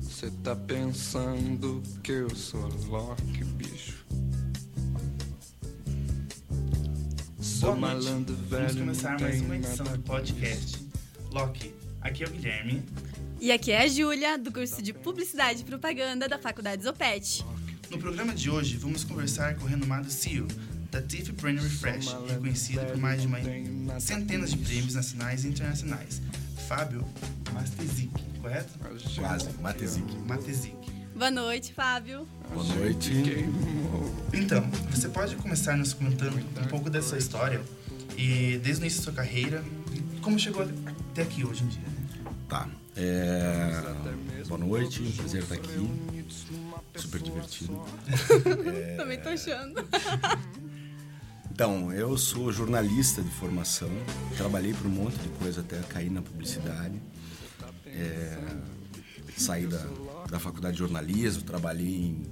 [0.00, 4.04] Você tá pensando que eu sou Loki, bicho?
[7.40, 8.04] Sou Boa noite.
[8.06, 8.62] malandro velho.
[8.62, 10.78] Vamos começar mais uma edição do podcast.
[11.30, 12.82] Loki, aqui é o Guilherme.
[13.40, 17.44] E aqui é a Júlia, do curso de Publicidade e Propaganda da Faculdade Zopet.
[17.90, 20.46] No programa de hoje, vamos conversar com o renomado CEO
[20.90, 26.22] da Tiff Brain Refresh, reconhecido por mais de uma centenas de prêmios nacionais e internacionais.
[26.68, 27.04] Fábio
[27.52, 28.10] Matezic,
[28.40, 28.78] correto?
[29.18, 30.14] Quase, Matezic.
[30.26, 30.74] Matezic.
[31.14, 32.26] Boa noite, Fábio.
[32.52, 33.12] Boa noite.
[34.32, 37.60] Então, você pode começar nos comentando um pouco da sua história
[38.16, 40.66] e desde o início da sua carreira, e como chegou
[41.10, 41.82] até aqui hoje em dia.
[42.48, 42.68] Tá.
[42.96, 43.82] É...
[44.48, 45.90] Boa noite, um prazer estar aqui.
[46.96, 47.84] Super divertido.
[48.96, 49.74] Também tô achando.
[51.54, 53.88] Então, eu sou jornalista de formação.
[54.36, 57.00] Trabalhei por um monte de coisa até cair na publicidade.
[57.86, 58.56] É...
[59.36, 59.86] Saí da,
[60.28, 62.26] da faculdade de jornalismo, trabalhei em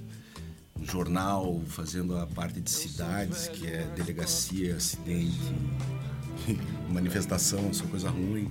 [0.77, 5.55] um jornal fazendo a parte de cidades, que é delegacia, acidente,
[6.91, 8.51] manifestação, só coisa ruim.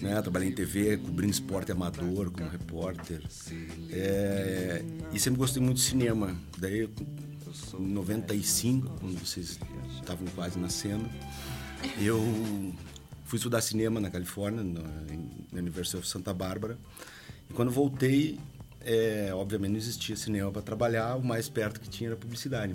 [0.00, 0.22] Né?
[0.22, 3.20] Trabalhei em TV, cobrindo esporte amador como repórter.
[3.90, 6.36] É, e sempre gostei muito de cinema.
[6.56, 6.88] Daí,
[7.78, 9.58] em 95, quando vocês
[9.94, 11.08] estavam quase nascendo,
[11.98, 12.20] eu
[13.24, 16.78] fui estudar cinema na Califórnia, na, University of Santa Bárbara.
[17.48, 18.38] E quando voltei,
[18.80, 22.74] é, obviamente não existia cinema para trabalhar, o mais perto que tinha era publicidade.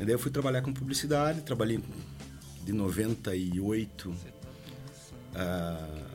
[0.00, 1.80] E daí eu fui trabalhar com publicidade, trabalhei
[2.64, 4.14] de 98
[5.34, 6.08] ah,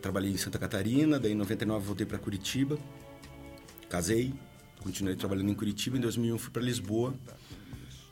[0.00, 2.78] trabalhei em Santa Catarina, daí em 99 voltei para Curitiba,
[3.88, 4.32] casei,
[4.82, 7.14] continuei trabalhando em Curitiba, em 2001 fui para Lisboa,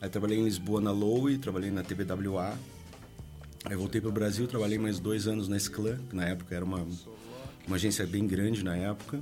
[0.01, 2.57] aí trabalhei em Lisboa na Lowe, trabalhei na TVWA,
[3.65, 6.63] aí voltei para o Brasil, trabalhei mais dois anos na Esclã, que na época era
[6.63, 6.87] uma,
[7.67, 9.21] uma agência bem grande na época,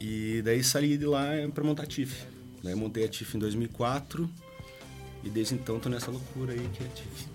[0.00, 2.26] e daí saí de lá para montar a TIFF.
[2.62, 4.28] Daí montei a TIFF em 2004
[5.22, 7.28] e desde então tô nessa loucura aí que é a TIFF.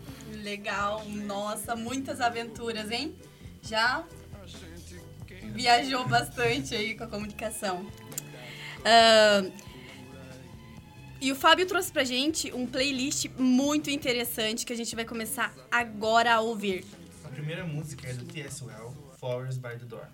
[0.44, 3.16] Legal, nossa, muitas aventuras, hein?
[3.62, 4.06] Já
[5.54, 7.86] viajou bastante aí com a comunicação.
[8.86, 9.50] Ah,
[11.22, 15.54] e o Fábio trouxe pra gente um playlist muito interessante que a gente vai começar
[15.70, 16.84] agora a ouvir.
[17.24, 20.08] A primeira música é do TSOL, Flowers by the Door.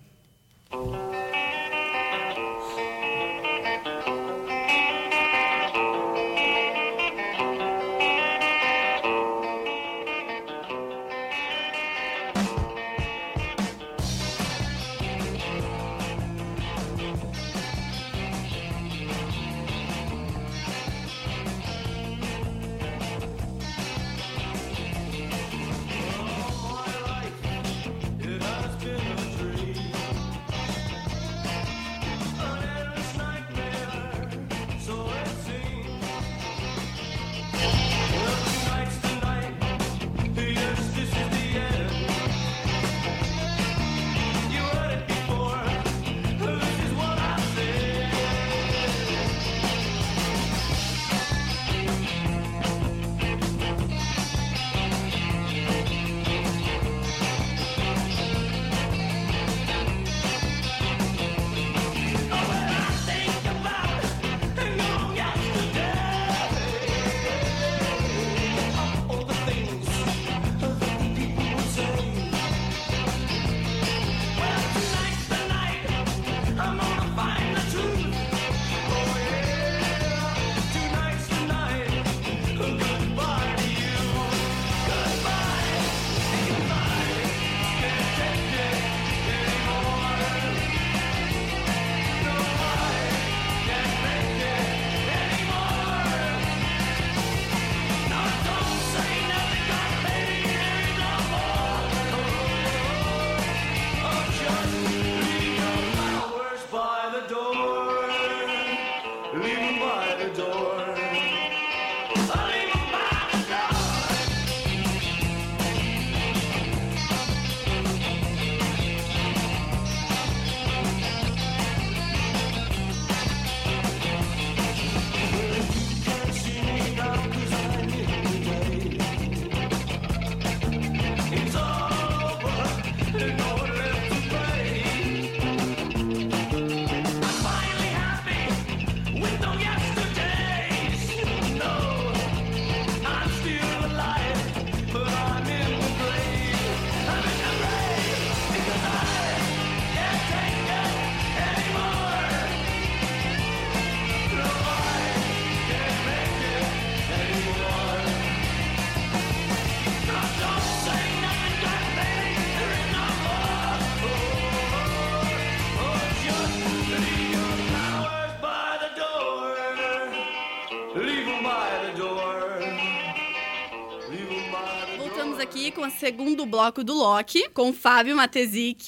[176.08, 178.86] Segundo bloco do Loki, com Fábio Matezic.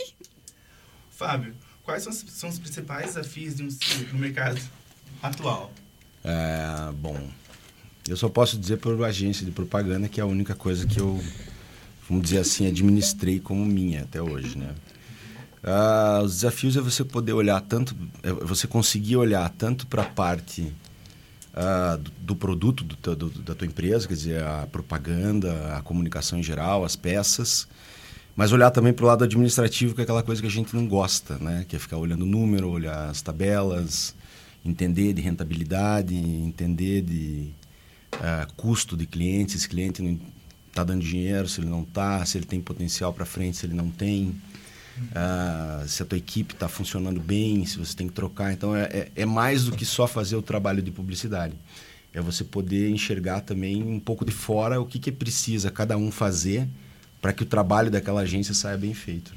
[1.12, 3.69] Fábio, quais são, os- são os principais desafios de um
[4.13, 4.62] no mercado
[5.21, 5.69] atual?
[6.24, 7.19] É, bom,
[8.07, 11.21] eu só posso dizer por agência de propaganda que é a única coisa que eu,
[12.07, 14.74] vamos dizer assim, administrei como minha até hoje, né?
[15.62, 17.94] Ah, os desafios é você poder olhar tanto,
[18.24, 20.71] é você conseguir olhar tanto para a parte
[21.54, 26.40] ah, do, do produto do, do- da tua empresa, quer dizer, a propaganda, a comunicação
[26.40, 27.68] em geral, as peças,
[28.36, 30.88] mas olhar também para o lado administrativo, que é aquela coisa que a gente não
[30.88, 31.66] gosta, né?
[31.68, 34.16] Que é ficar olhando o número, olhar as tabelas,
[34.66, 37.50] entender de rentabilidade, entender de
[38.22, 40.18] ah, custo de cliente, se cliente não
[40.68, 43.74] está dando dinheiro, se ele não está, se ele tem potencial para frente, se ele
[43.74, 44.34] não tem,
[45.16, 48.54] ah, se a tua equipe está funcionando bem, se você tem que trocar.
[48.54, 51.54] Então, é, é, é mais do que só fazer o trabalho de publicidade.
[52.13, 56.12] É você poder enxergar também um pouco de fora o que, que precisa cada um
[56.12, 56.68] fazer
[57.22, 59.34] para que o trabalho daquela agência saia bem feito.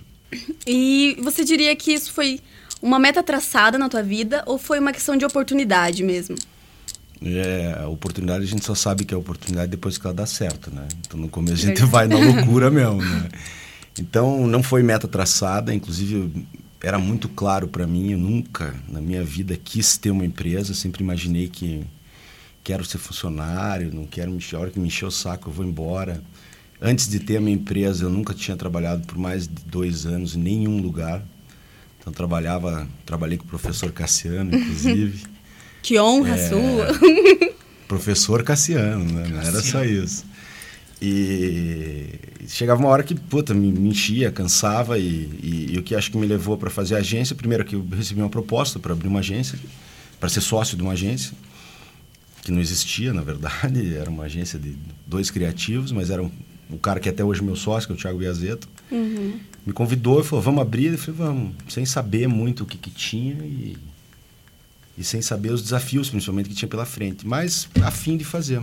[0.66, 2.40] E você diria que isso foi
[2.80, 6.36] uma meta traçada na tua vida ou foi uma questão de oportunidade mesmo?
[7.24, 10.74] É, a oportunidade a gente só sabe que é oportunidade depois que ela dá certo,
[10.74, 10.88] né?
[11.06, 13.28] Então no começo a gente vai na loucura mesmo, né?
[13.98, 16.46] Então não foi meta traçada, inclusive
[16.80, 21.02] era muito claro para mim, eu nunca na minha vida quis ter uma empresa, sempre
[21.02, 21.84] imaginei que
[22.64, 25.52] quero ser funcionário, não quero me encher, a hora que me encher o saco eu
[25.52, 26.22] vou embora.
[26.80, 30.34] Antes de ter a minha empresa, eu nunca tinha trabalhado por mais de dois anos
[30.34, 31.22] em nenhum lugar.
[32.00, 35.22] Então trabalhava, trabalhei com o professor Cassiano, inclusive.
[35.82, 36.48] Que honra É.
[36.48, 36.86] sua.
[37.88, 39.26] professor Cassiano, né?
[39.28, 40.24] Não era só isso.
[41.04, 42.06] E
[42.46, 46.12] chegava uma hora que, puta, me, me enchia, cansava e, e, e o que acho
[46.12, 49.08] que me levou para fazer a agência, primeiro que eu recebi uma proposta para abrir
[49.08, 49.58] uma agência,
[50.20, 51.32] para ser sócio de uma agência,
[52.44, 56.30] que não existia, na verdade, era uma agência de dois criativos, mas era um,
[56.70, 58.68] o cara que até hoje é meu sócio, que é o Thiago Biazeto,
[59.66, 60.92] me convidou e falou, vamos abrir?
[60.92, 63.76] Eu falei, vamos, sem saber muito o que, que tinha e,
[64.96, 68.62] e sem saber os desafios, principalmente, que tinha pela frente, mas a fim de fazer.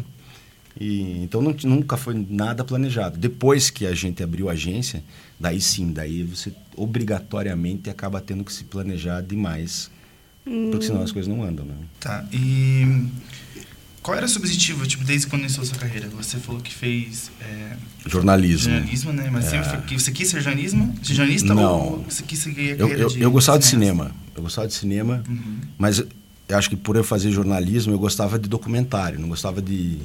[0.80, 3.18] E, então não, nunca foi nada planejado.
[3.18, 5.04] Depois que a gente abriu a agência,
[5.39, 9.89] daí sim, daí você obrigatoriamente acaba tendo que se planejar demais,
[10.71, 11.75] porque senão as coisas não andam, né?
[12.00, 13.07] Tá, e
[14.01, 16.07] qual era o seu objetivo, tipo, desde quando iniciou a sua carreira?
[16.10, 17.75] Você falou que fez é,
[18.07, 18.71] Jornalismo.
[18.71, 19.30] jornalismo, né?
[19.31, 19.50] Mas É.
[19.63, 21.80] sempre foi, você quis ser jornalismo, jornalista Não.
[21.80, 24.12] ou você quis seguir a Eu, carreira eu, de eu gostava de cinema.
[24.36, 25.57] Eu gostava de cinema, Uhum.
[25.77, 26.01] mas
[26.50, 30.00] eu acho que por eu fazer jornalismo, eu gostava de documentário, não gostava de,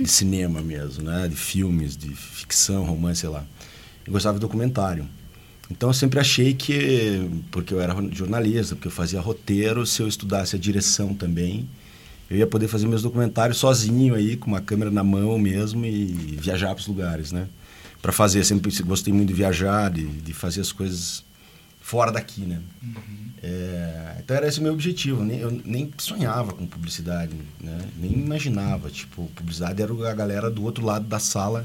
[0.00, 1.28] de cinema mesmo, né?
[1.28, 3.44] De filmes, de ficção, romance, sei lá.
[4.06, 5.06] Eu gostava de documentário.
[5.70, 10.08] Então eu sempre achei que, porque eu era jornalista, porque eu fazia roteiro, se eu
[10.08, 11.68] estudasse a direção também,
[12.30, 16.06] eu ia poder fazer meus documentários sozinho aí, com uma câmera na mão mesmo e
[16.40, 17.48] viajar para os lugares, né?
[18.00, 21.25] Para fazer, sempre gostei muito de viajar, de, de fazer as coisas
[21.86, 22.60] fora daqui, né?
[23.40, 25.22] É, então era esse o meu objetivo.
[25.22, 27.78] Nem, eu nem sonhava com publicidade, né?
[27.96, 28.90] Nem imaginava.
[28.90, 31.64] Tipo, publicidade era a galera do outro lado da sala,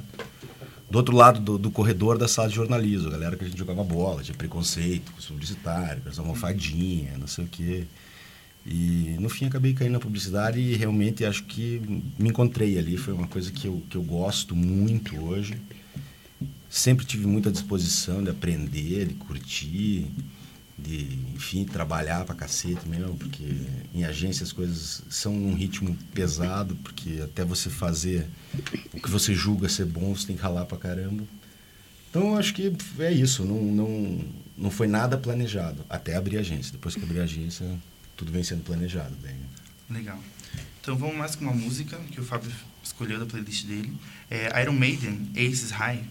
[0.92, 3.08] do outro lado do, do corredor da sala de jornalismo.
[3.08, 7.18] A galera que a gente jogava bola, tinha preconceito com os publicitários, com essa almofadinha,
[7.18, 7.88] não sei o quê.
[8.64, 11.82] E no fim acabei caindo na publicidade e realmente acho que
[12.20, 12.96] me encontrei ali.
[12.96, 15.60] Foi uma coisa que eu, que eu gosto muito hoje.
[16.70, 20.08] Sempre tive muita disposição de aprender, de curtir,
[20.78, 23.44] de, enfim, trabalhar pra cacete mesmo, porque
[23.94, 28.26] em agência as coisas são num ritmo pesado, porque até você fazer
[28.94, 31.24] o que você julga ser bom, você tem que ralar pra caramba.
[32.10, 33.46] Então, eu acho que é isso.
[33.46, 34.26] Não, não,
[34.58, 36.72] não foi nada planejado até abrir a agência.
[36.72, 37.66] Depois que abri a agência,
[38.18, 39.16] tudo vem sendo planejado.
[39.22, 39.36] Bem.
[39.90, 40.20] Legal.
[40.82, 42.52] Então vamos mais com uma música que o Fábio
[42.84, 43.94] escolheu da playlist dele.
[44.30, 46.04] É Iron Maiden, Aces High.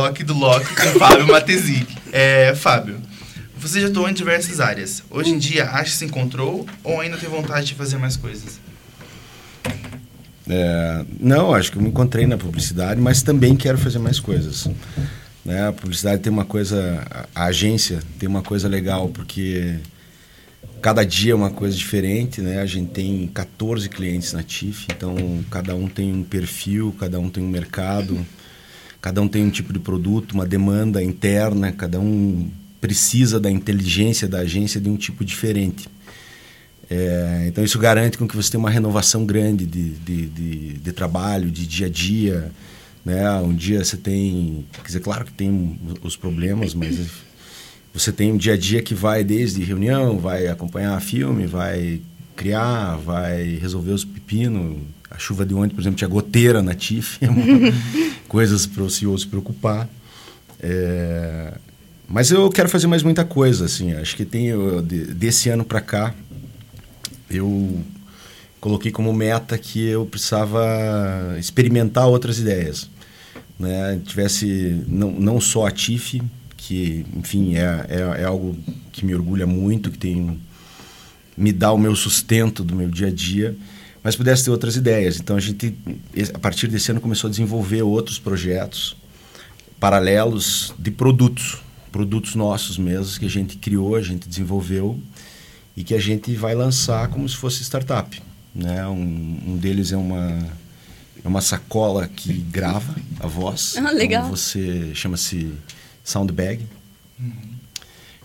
[0.00, 1.86] Bloco do Loki com Fábio Matezic.
[2.10, 2.98] É, Fábio,
[3.58, 5.02] você já atuou em diversas áreas.
[5.10, 8.58] Hoje em dia, acha que se encontrou ou ainda tem vontade de fazer mais coisas?
[10.48, 14.68] É, não, acho que eu me encontrei na publicidade, mas também quero fazer mais coisas.
[15.44, 15.68] Né?
[15.68, 19.76] A publicidade tem uma coisa, a agência tem uma coisa legal, porque
[20.80, 22.60] cada dia é uma coisa diferente, né?
[22.60, 27.28] A gente tem 14 clientes na TIF, então cada um tem um perfil, cada um
[27.28, 28.26] tem um mercado,
[29.00, 34.26] cada um tem um tipo de produto, uma demanda interna, cada um precisa da inteligência
[34.26, 35.88] da agência de um tipo diferente.
[36.88, 40.92] É, então isso garante com que você tenha uma renovação grande de, de, de, de,
[40.92, 42.50] trabalho, de dia a dia.
[43.04, 43.32] Né?
[43.36, 46.98] Um dia você tem, quer dizer, claro que tem os problemas, mas
[47.94, 52.00] você tem um dia a dia que vai desde reunião, vai acompanhar filme, vai
[52.34, 54.78] criar, vai resolver os pepinos.
[55.10, 57.28] A chuva de ontem, por exemplo, tinha goteira na TIF, é
[58.28, 59.88] coisas para o CEO se preocupar.
[60.60, 61.54] É,
[62.08, 63.92] mas eu quero fazer mais muita coisa, assim.
[63.94, 64.50] Acho que tem
[65.14, 66.14] desse ano para cá
[67.30, 67.80] eu
[68.60, 72.90] coloquei como meta que eu precisava experimentar outras ideias,
[73.58, 74.00] né?
[74.04, 76.20] Tivesse não, não só a TIF,
[76.56, 78.58] que enfim é, é, é algo
[78.92, 80.38] que me orgulha muito, que tem
[81.36, 83.56] me dá o meu sustento do meu dia a dia,
[84.02, 85.18] mas pudesse ter outras ideias.
[85.18, 85.76] Então a gente
[86.32, 88.96] a partir desse ano começou a desenvolver outros projetos
[89.78, 91.58] paralelos de produtos,
[91.90, 95.00] produtos nossos mesmos que a gente criou, a gente desenvolveu
[95.76, 98.22] e que a gente vai lançar como se fosse startup.
[98.54, 98.86] Né?
[98.86, 100.46] Um, um deles é uma,
[101.24, 103.76] é uma sacola que grava a voz.
[103.78, 104.24] Ah, legal.
[104.24, 105.52] Então você chama-se
[106.04, 106.66] Soundbag.
[107.18, 107.50] Uhum.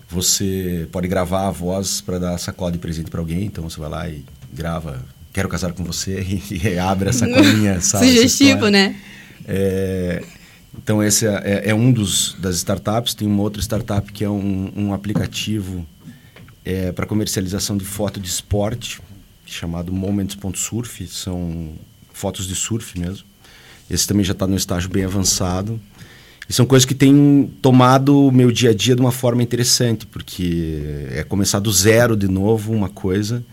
[0.08, 3.44] Você pode gravar a voz para dar sacola de presente para alguém.
[3.44, 5.02] Então você vai lá e grava
[5.36, 6.18] quero casar com você
[6.50, 7.78] e, e abre a sacolinha.
[7.82, 8.96] Sugestivo, né?
[9.46, 10.24] É,
[10.82, 13.12] então esse é, é, é, um dos das startups.
[13.12, 15.86] Tem uma outra startup que é um, um aplicativo
[16.64, 18.98] é, para comercialização de foto de esporte,
[19.44, 21.74] chamado Moments.surf, são
[22.12, 23.26] fotos de surf mesmo.
[23.90, 25.78] Esse também já está no estágio bem avançado.
[26.48, 30.06] E são coisas que têm tomado o meu dia a dia de uma forma interessante,
[30.06, 33.44] porque é começar do zero de novo uma coisa.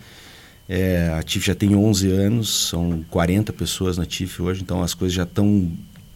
[0.67, 4.93] É, a TIF já tem 11 anos, são 40 pessoas na TIF hoje, então as
[4.93, 5.71] coisas já estão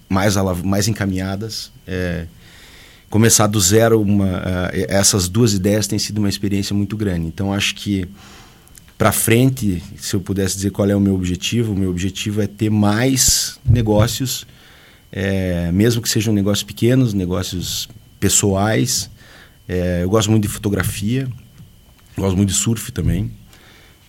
[0.10, 1.72] mais, mais encaminhadas.
[1.86, 2.27] É,
[3.10, 7.27] começar do zero uma, uh, essas duas ideias tem sido uma experiência muito grande.
[7.27, 8.08] Então acho que
[8.98, 12.48] para frente se eu pudesse dizer qual é o meu objetivo o meu objetivo é
[12.48, 14.48] ter mais negócios
[15.12, 17.88] é, mesmo que sejam negócios pequenos negócios
[18.20, 19.08] pessoais.
[19.70, 21.27] É, eu gosto muito de fotografia
[22.18, 23.32] gosto muito de surf também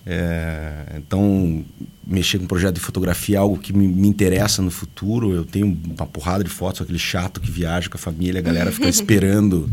[0.05, 1.63] é, então,
[2.05, 5.33] mexer com projeto de fotografia é algo que me, me, interessa no futuro.
[5.33, 8.71] Eu tenho uma porrada de fotos, aquele chato que viaja com a família, a galera
[8.71, 9.69] fica esperando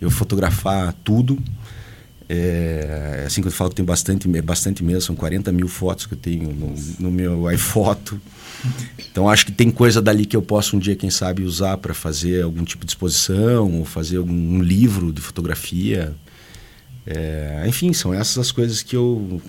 [0.00, 1.38] eu fotografar tudo.
[2.30, 6.04] É, assim que eu falo que tem bastante, é bastante mesmo, são 40 mil fotos
[6.04, 8.20] que eu tenho no, no meu iPhoto.
[9.10, 11.94] Então acho que tem coisa dali que eu posso um dia, quem sabe, usar para
[11.94, 16.14] fazer algum tipo de exposição ou fazer algum um livro de fotografia.
[17.10, 19.40] É, enfim, são essas as coisas que eu,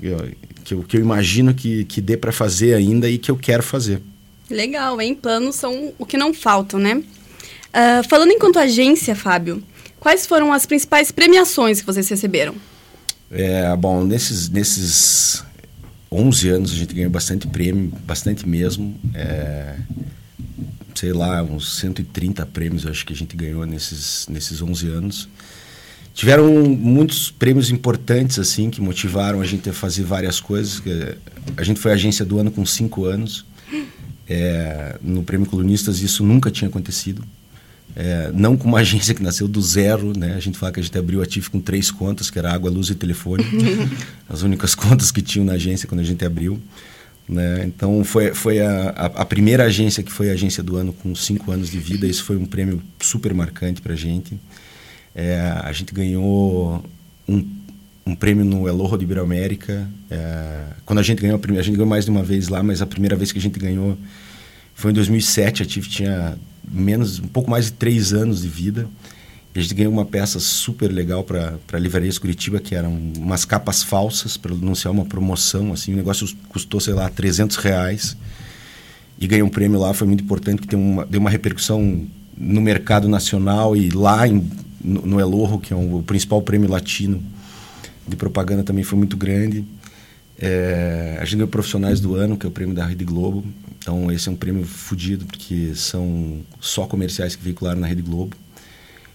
[0.64, 3.62] que eu, que eu imagino que, que dê para fazer ainda e que eu quero
[3.62, 4.02] fazer.
[4.50, 5.14] Legal, hein?
[5.14, 6.96] Planos são o que não faltam, né?
[6.96, 9.62] Uh, falando enquanto agência, Fábio,
[10.00, 12.56] quais foram as principais premiações que vocês receberam?
[13.30, 15.44] É, bom, nesses, nesses
[16.10, 18.98] 11 anos a gente ganhou bastante prêmio, bastante mesmo.
[19.14, 19.76] É,
[20.96, 25.30] sei lá, uns 130 prêmios eu acho que a gente ganhou nesses, nesses 11 anos
[26.14, 30.82] tiveram muitos prêmios importantes assim que motivaram a gente a fazer várias coisas.
[31.56, 33.46] A gente foi agência do ano com cinco anos.
[34.28, 37.24] É, no Prêmio Colunistas isso nunca tinha acontecido.
[37.96, 40.36] É, não com uma agência que nasceu do zero, né?
[40.36, 42.70] A gente fala que a gente abriu a TIF com três contas, que era água,
[42.70, 43.44] luz e telefone.
[44.30, 46.60] As únicas contas que tinham na agência quando a gente abriu.
[47.28, 47.66] Né?
[47.66, 51.14] Então, foi, foi a, a, a, primeira agência que foi a agência do ano com
[51.14, 52.08] cinco anos de vida.
[52.08, 54.40] Isso foi um prêmio super marcante para a gente.
[55.16, 56.84] É, a gente ganhou
[57.28, 57.46] um,
[58.06, 59.88] um prêmio no Elorro de Iberoamérica.
[60.10, 62.64] É, quando a gente ganhou, a, primeira, a gente ganhou mais de uma vez lá,
[62.64, 63.98] mas a primeira vez que a gente ganhou
[64.74, 65.64] foi em 2007.
[65.64, 66.38] A TIF tinha
[66.70, 68.88] menos, um pouco mais de três anos de vida.
[69.54, 73.46] E a gente ganhou uma peça super legal para a Livraria Curitiba, que eram umas
[73.46, 75.74] capas falsas para anunciar uma promoção.
[75.74, 78.16] Assim, o negócio custou, sei lá, 300 reais.
[79.20, 83.10] E ganhou um prêmio lá, foi muito importante, porque uma, deu uma repercussão no mercado
[83.10, 84.50] nacional e lá em
[84.84, 87.22] no, no que é um, o principal prêmio latino
[88.08, 89.64] de propaganda, também foi muito grande.
[90.42, 93.44] É, a gente ganhou Profissionais do Ano, que é o prêmio da Rede Globo.
[93.78, 98.36] Então, esse é um prêmio fodido, porque são só comerciais que veicularam na Rede Globo.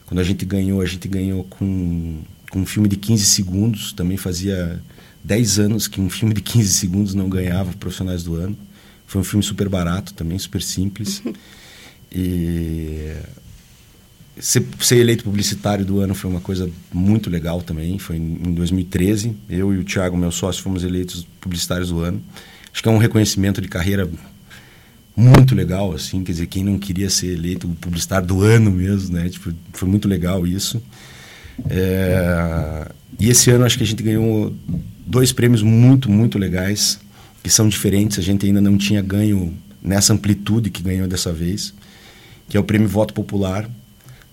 [0.07, 3.93] Quando a gente ganhou, a gente ganhou com, com um filme de 15 segundos.
[3.93, 4.81] Também fazia
[5.23, 8.57] 10 anos que um filme de 15 segundos não ganhava Profissionais do Ano.
[9.07, 11.23] Foi um filme super barato também, super simples.
[12.13, 13.15] e
[14.39, 17.99] ser, ser, eleito publicitário do ano foi uma coisa muito legal também.
[17.99, 19.35] Foi em 2013.
[19.49, 22.21] Eu e o Thiago, meu sócio, fomos eleitos publicitários do ano.
[22.73, 24.09] Acho que é um reconhecimento de carreira
[25.17, 26.25] muito legal, assim.
[26.25, 29.29] Quer dizer, quem não queria ser eleito publicitário do ano mesmo, né?
[29.29, 30.83] Tipo, foi muito legal isso.
[31.71, 32.91] É...
[33.21, 34.55] E esse ano acho que a gente ganhou
[35.07, 36.99] dois prêmios muito, muito legais,
[37.43, 38.19] que são diferentes.
[38.19, 41.73] A gente ainda não tinha ganho nessa amplitude que ganhou dessa vez,
[42.49, 43.71] que é o prêmio Voto Popular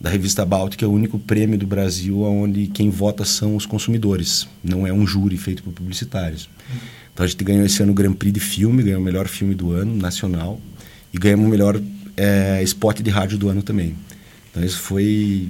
[0.01, 4.47] da revista Báltica, é o único prêmio do Brasil onde quem vota são os consumidores,
[4.63, 6.49] não é um júri feito por publicitários.
[7.13, 9.53] Então a gente ganhou esse ano o Grand Prix de filme, ganhou o melhor filme
[9.53, 10.59] do ano, nacional,
[11.13, 11.79] e ganhamos o melhor
[12.17, 13.95] é, spot de rádio do ano também.
[14.49, 15.49] Então isso foi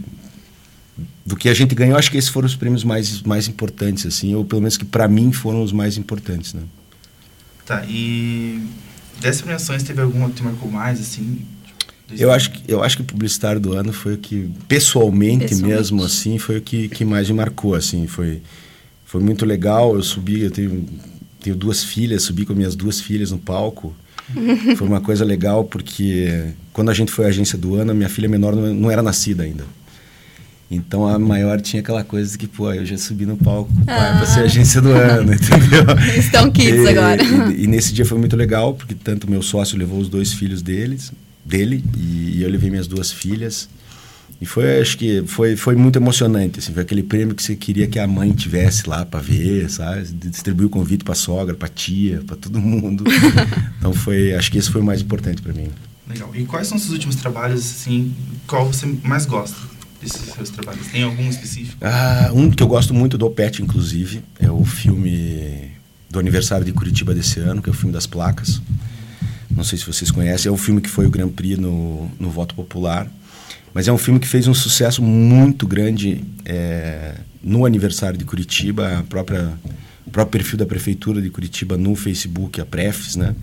[1.25, 4.35] do que a gente ganhou, acho que esses foram os prêmios mais mais importantes assim,
[4.35, 6.63] ou pelo menos que para mim foram os mais importantes, né?
[7.65, 8.61] Tá, e
[9.21, 11.39] dessas premiações teve alguma que te marcou mais assim?
[12.17, 15.79] Eu acho, que, eu acho que o publicitário do ano foi o que, pessoalmente, pessoalmente.
[15.79, 18.07] mesmo, assim, foi o que, que mais me marcou, assim.
[18.07, 18.41] Foi,
[19.05, 20.85] foi muito legal, eu subi, eu tenho,
[21.41, 23.95] tenho duas filhas, subi com minhas duas filhas no palco.
[24.77, 28.09] foi uma coisa legal, porque quando a gente foi à agência do ano, a minha
[28.09, 29.65] filha menor não, não era nascida ainda.
[30.71, 34.15] Então a maior tinha aquela coisa de que, pô, eu já subi no palco ah.
[34.17, 35.83] para ser agência do ano, entendeu?
[36.17, 37.21] Estão kids e, agora.
[37.21, 40.61] E, e, nesse dia foi muito legal, porque tanto meu sócio levou os dois filhos
[40.61, 41.11] deles,
[41.43, 43.69] dele e, e eu levei minhas duas filhas.
[44.39, 47.87] E foi, acho que foi, foi muito emocionante, assim, foi aquele prêmio que você queria
[47.87, 50.01] que a mãe tivesse lá para ver, sabe?
[50.03, 53.03] Distribuiu o convite para sogra, para tia, para todo mundo.
[53.77, 55.69] então foi, acho que esse foi o mais importante para mim.
[56.07, 56.31] Legal.
[56.33, 58.15] E quais são os seus últimos trabalhos, assim,
[58.47, 59.55] qual você mais gosta
[60.01, 60.87] desses seus trabalhos?
[60.87, 61.77] Tem algum específico?
[61.79, 65.69] Ah, um que eu gosto muito do Opet, inclusive, é o filme
[66.09, 68.59] do aniversário de Curitiba desse ano, que é o filme das placas.
[69.55, 70.49] Não sei se vocês conhecem.
[70.49, 73.11] É um filme que foi o Grand Prix no, no voto popular.
[73.73, 78.99] Mas é um filme que fez um sucesso muito grande é, no aniversário de Curitiba.
[78.99, 79.53] A própria,
[80.05, 83.33] o próprio perfil da prefeitura de Curitiba no Facebook, a Prefs, né,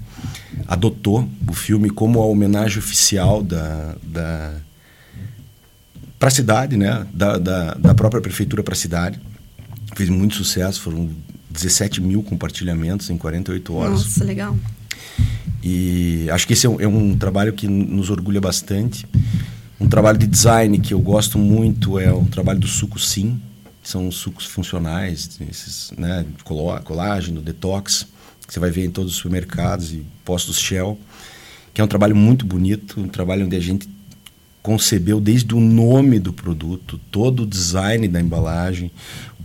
[0.67, 4.55] adotou o filme como a homenagem oficial da, da
[6.19, 9.19] para a cidade, né, da, da, da própria prefeitura para a cidade.
[9.97, 11.11] Fez muito sucesso, foram
[11.49, 13.93] 17 mil compartilhamentos em 48 horas.
[13.93, 14.57] Nossa, legal.
[15.71, 19.07] E acho que esse é um, é um, trabalho que nos orgulha bastante.
[19.79, 23.39] Um trabalho de design que eu gosto muito é o trabalho do suco sim,
[23.83, 28.07] que são sucos funcionais, esses, né, colágeno, detox,
[28.47, 30.99] que você vai ver em todos os supermercados e postos Shell,
[31.75, 33.87] que é um trabalho muito bonito, um trabalho onde a gente
[34.63, 38.91] concebeu desde o nome do produto, todo o design da embalagem,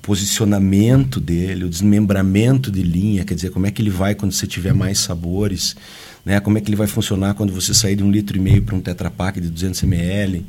[0.04, 4.46] posicionamento dele, o desmembramento de linha, quer dizer, como é que ele vai quando você
[4.46, 5.78] tiver mais sabores,
[6.26, 6.40] né?
[6.40, 8.76] Como é que ele vai funcionar quando você sair de um litro e meio para
[8.76, 10.46] um Tetra Pak de 200 ml.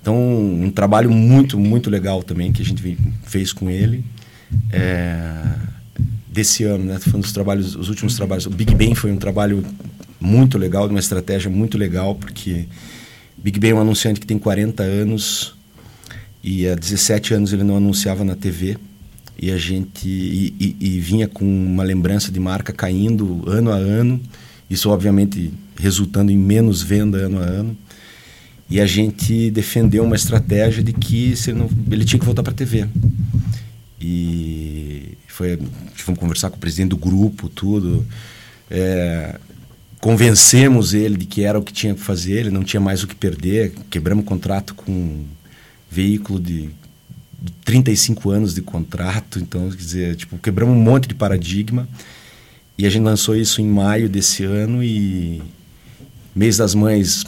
[0.00, 4.04] Então, um trabalho muito, muito legal também que a gente fez com ele.
[4.72, 5.42] É,
[6.26, 6.98] desse ano, né?
[6.98, 8.46] Foi um dos trabalhos, os últimos trabalhos.
[8.46, 9.64] O Big Bang foi um trabalho
[10.20, 12.66] muito legal, uma estratégia muito legal, porque
[13.36, 15.54] Big Bang é um anunciante que tem 40 anos
[16.42, 18.76] e há 17 anos ele não anunciava na TV
[19.38, 23.76] e a gente e, e, e, vinha com uma lembrança de marca caindo ano a
[23.76, 24.20] ano
[24.70, 27.76] isso obviamente resultando em menos venda ano a ano.
[28.70, 32.56] E a gente defendeu uma estratégia de que não, ele tinha que voltar para a
[32.56, 32.86] TV
[34.00, 35.58] e foi
[35.94, 38.06] fomos conversar com o presidente do grupo tudo.
[38.70, 39.38] É,
[40.00, 43.06] convencemos ele de que era o que tinha que fazer ele não tinha mais o
[43.06, 43.72] que perder.
[43.90, 45.24] Quebramos contrato com um
[45.90, 46.70] veículo de
[47.64, 51.88] 35 anos de contrato, então, quer dizer, tipo, quebramos um monte de paradigma.
[52.80, 55.42] E a gente lançou isso em maio desse ano e
[56.34, 57.26] mês das mães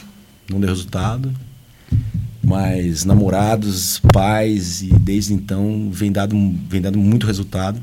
[0.49, 1.31] não deu resultado.
[2.43, 6.35] Mas namorados, pais e desde então vem dado
[6.67, 7.79] vem dado muito resultado.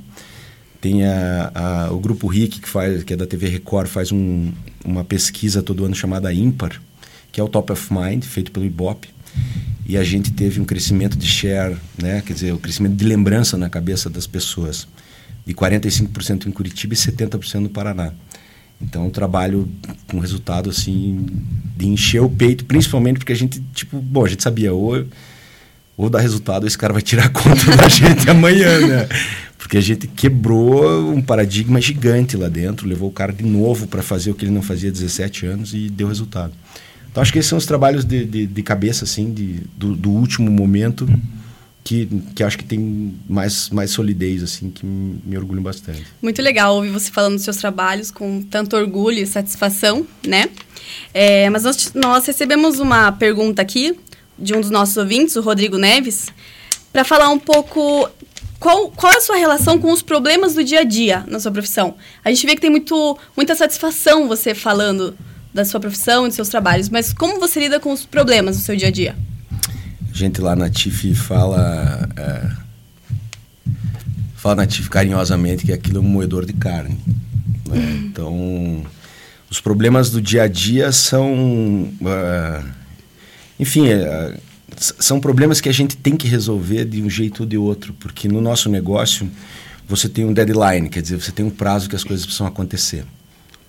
[0.81, 4.51] Tem a, a, o grupo RIC que faz que é da TV Record faz um,
[4.85, 6.83] uma pesquisa todo ano chamada Ímpar,
[7.31, 9.09] que é o Top of Mind, feito pelo Ibope
[9.87, 12.21] e a gente teve um crescimento de share, né?
[12.21, 14.89] quer dizer, o um crescimento de lembrança na cabeça das pessoas,
[15.47, 18.13] de 45% em Curitiba e 70% no Paraná.
[18.81, 19.69] Então, um trabalho
[20.07, 21.27] com resultado assim
[21.77, 25.07] de encher o peito, principalmente porque a gente, tipo, bom, a gente sabia ou
[25.97, 29.07] ou dá resultado, esse cara vai tirar conta da gente amanhã, né?
[29.59, 34.03] Porque a gente quebrou um paradigma gigante lá dentro, levou o cara de novo para
[34.03, 36.55] fazer o que ele não fazia há 17 anos e deu resultado.
[37.11, 40.11] Então, acho que esses são os trabalhos de, de, de cabeça, assim, de, do, do,
[40.11, 41.07] último momento,
[41.83, 46.07] que, que acho que tem mais, mais solidez, assim, que me orgulho bastante.
[46.21, 50.49] Muito legal ouvir você falando dos seus trabalhos com tanto orgulho e satisfação, né?
[51.13, 53.99] É, mas nós, nós recebemos uma pergunta aqui
[54.39, 56.29] de um dos nossos ouvintes, o Rodrigo Neves,
[56.93, 58.09] para falar um pouco
[58.59, 61.51] qual, qual é a sua relação com os problemas do dia a dia na sua
[61.51, 61.95] profissão?
[62.23, 65.17] A gente vê que tem muito, muita satisfação você falando
[65.53, 68.63] da sua profissão e dos seus trabalhos, mas como você lida com os problemas no
[68.63, 69.17] seu dia a dia?
[70.13, 72.09] A gente lá na TIF fala.
[72.17, 72.51] É,
[74.37, 76.99] fala na TIF carinhosamente que aquilo é um moedor de carne.
[77.69, 77.77] Né?
[77.79, 77.97] Uhum.
[78.07, 78.87] Então,
[79.51, 81.33] os problemas do dia a dia são.
[82.01, 82.65] Uh,
[83.59, 84.41] enfim, uh,
[84.77, 88.29] são problemas que a gente tem que resolver de um jeito ou de outro, porque
[88.29, 89.31] no nosso negócio
[89.87, 93.05] você tem um deadline, quer dizer, você tem um prazo que as coisas precisam acontecer.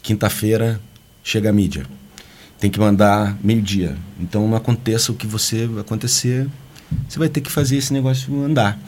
[0.02, 0.80] Quinta-feira
[1.24, 1.86] chega a mídia.
[2.62, 3.98] Tem que mandar meio-dia.
[4.18, 6.48] Então não aconteça o que você acontecer,
[7.10, 8.80] você vai ter que fazer esse negócio andar.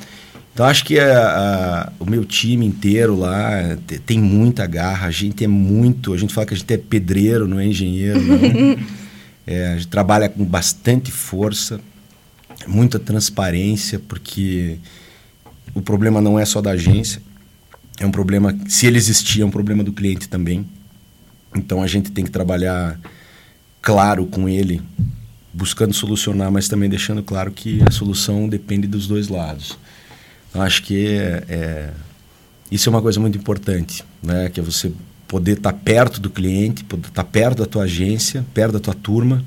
[0.54, 5.44] Então acho que a, a, o meu time inteiro lá tem muita garra, a gente
[5.44, 8.22] é muito, a gente fala que a gente é pedreiro, não é engenheiro.
[8.22, 8.78] Não.
[9.46, 11.78] É, a gente trabalha com bastante força
[12.68, 14.78] muita transparência, porque
[15.74, 17.22] o problema não é só da agência,
[18.00, 20.66] é um problema, se ele existir, é um problema do cliente também.
[21.56, 23.00] Então a gente tem que trabalhar
[23.84, 24.82] claro com ele,
[25.54, 29.78] buscando solucionar, mas também deixando claro que a solução depende dos dois lados.
[30.50, 31.90] Então, acho que é, é,
[32.72, 34.50] isso é uma coisa muito importante, né?
[34.50, 34.92] que é você
[35.28, 39.44] poder estar perto do cliente, poder estar perto da tua agência, perto da tua turma,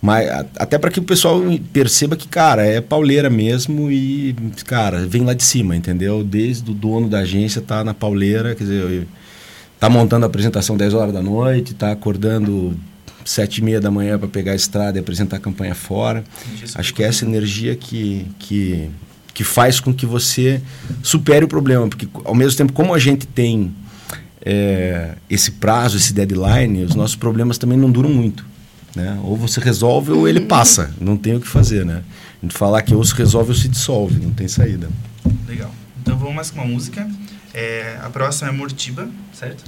[0.00, 1.42] mas até para que o pessoal
[1.72, 6.24] perceba que, cara, é pauleira mesmo e, cara, vem lá de cima, entendeu?
[6.24, 9.06] Desde o dono da agência tá na pauleira, quer dizer,
[9.78, 12.74] tá montando a apresentação 10 horas da noite, tá acordando
[13.30, 16.24] sete e meia da manhã para pegar a estrada e apresentar a campanha fora.
[16.74, 18.90] Acho que é essa energia que, que,
[19.32, 20.60] que faz com que você
[21.00, 23.72] supere o problema, porque ao mesmo tempo, como a gente tem
[24.44, 28.44] é, esse prazo, esse deadline, os nossos problemas também não duram muito.
[28.96, 29.16] Né?
[29.22, 30.92] Ou você resolve ou ele passa.
[31.00, 32.02] Não tem o que fazer, né?
[32.42, 34.88] A gente falar que ou se resolve ou se dissolve, não tem saída.
[35.46, 35.72] Legal.
[36.02, 37.08] Então vamos mais com uma música.
[37.54, 39.62] É, a próxima é Mortiba, certo?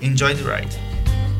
[0.00, 1.33] Enjoy the Ride.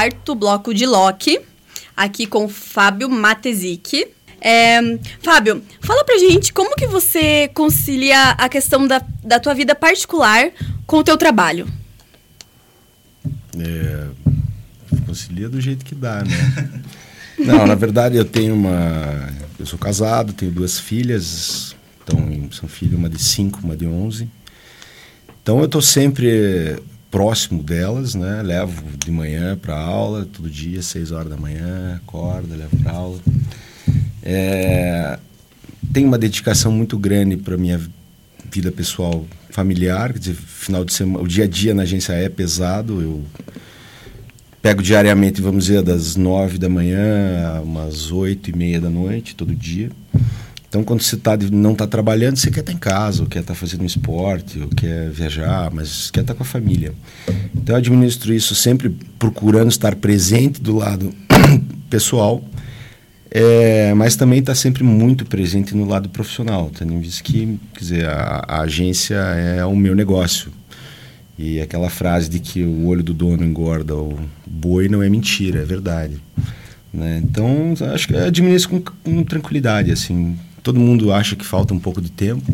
[0.00, 1.38] Quarto bloco de Loki,
[1.94, 4.08] aqui com Fábio Matesic.
[4.40, 4.80] É,
[5.22, 10.52] Fábio, fala pra gente como que você concilia a questão da, da tua vida particular
[10.86, 11.70] com o teu trabalho.
[13.58, 14.06] É,
[15.04, 16.82] concilia do jeito que dá, né?
[17.38, 19.28] Não, na verdade eu tenho uma...
[19.58, 21.76] Eu sou casado, tenho duas filhas.
[22.02, 24.26] Então, são filhos, uma de 5, uma de 11.
[25.42, 26.78] Então eu estou sempre
[27.10, 28.42] próximo delas, né?
[28.42, 33.18] Levo de manhã para aula, todo dia, 6 horas da manhã, acordo, levo para aula.
[34.22, 35.18] É,
[35.92, 37.80] tenho uma dedicação muito grande para minha
[38.50, 42.28] vida pessoal familiar, quer dizer, final de semana, o dia a dia na agência é
[42.28, 43.24] pesado, eu
[44.62, 49.54] pego diariamente, vamos dizer, das nove da manhã umas oito e meia da noite, todo
[49.54, 49.90] dia.
[50.70, 53.40] Então, quando você tá, não está trabalhando, você quer estar tá em casa, ou quer
[53.40, 56.94] estar tá fazendo um esporte, ou quer viajar, mas quer estar tá com a família.
[57.52, 61.12] Então, eu administro isso sempre procurando estar presente do lado
[61.90, 62.44] pessoal,
[63.32, 67.80] é, mas também está sempre muito presente no lado profissional, tendo em vista que quer
[67.80, 70.52] dizer, a, a agência é o meu negócio.
[71.36, 75.62] E aquela frase de que o olho do dono engorda o boi não é mentira,
[75.62, 76.22] é verdade.
[76.92, 77.20] Né?
[77.24, 82.00] Então, acho que administro com, com tranquilidade, assim, todo mundo acha que falta um pouco
[82.00, 82.44] de tempo.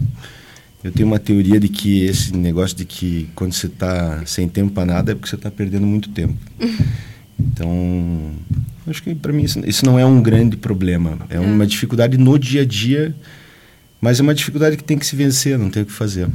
[0.83, 4.73] Eu tenho uma teoria de que esse negócio de que quando você está sem tempo
[4.73, 6.37] para nada é porque você está perdendo muito tempo.
[7.39, 8.33] Então,
[8.87, 11.19] acho que para mim isso, isso, não é um grande problema.
[11.29, 11.67] É uma é.
[11.67, 13.15] dificuldade no dia a dia,
[14.01, 16.29] mas é uma dificuldade que tem que se vencer, não tem o que fazer.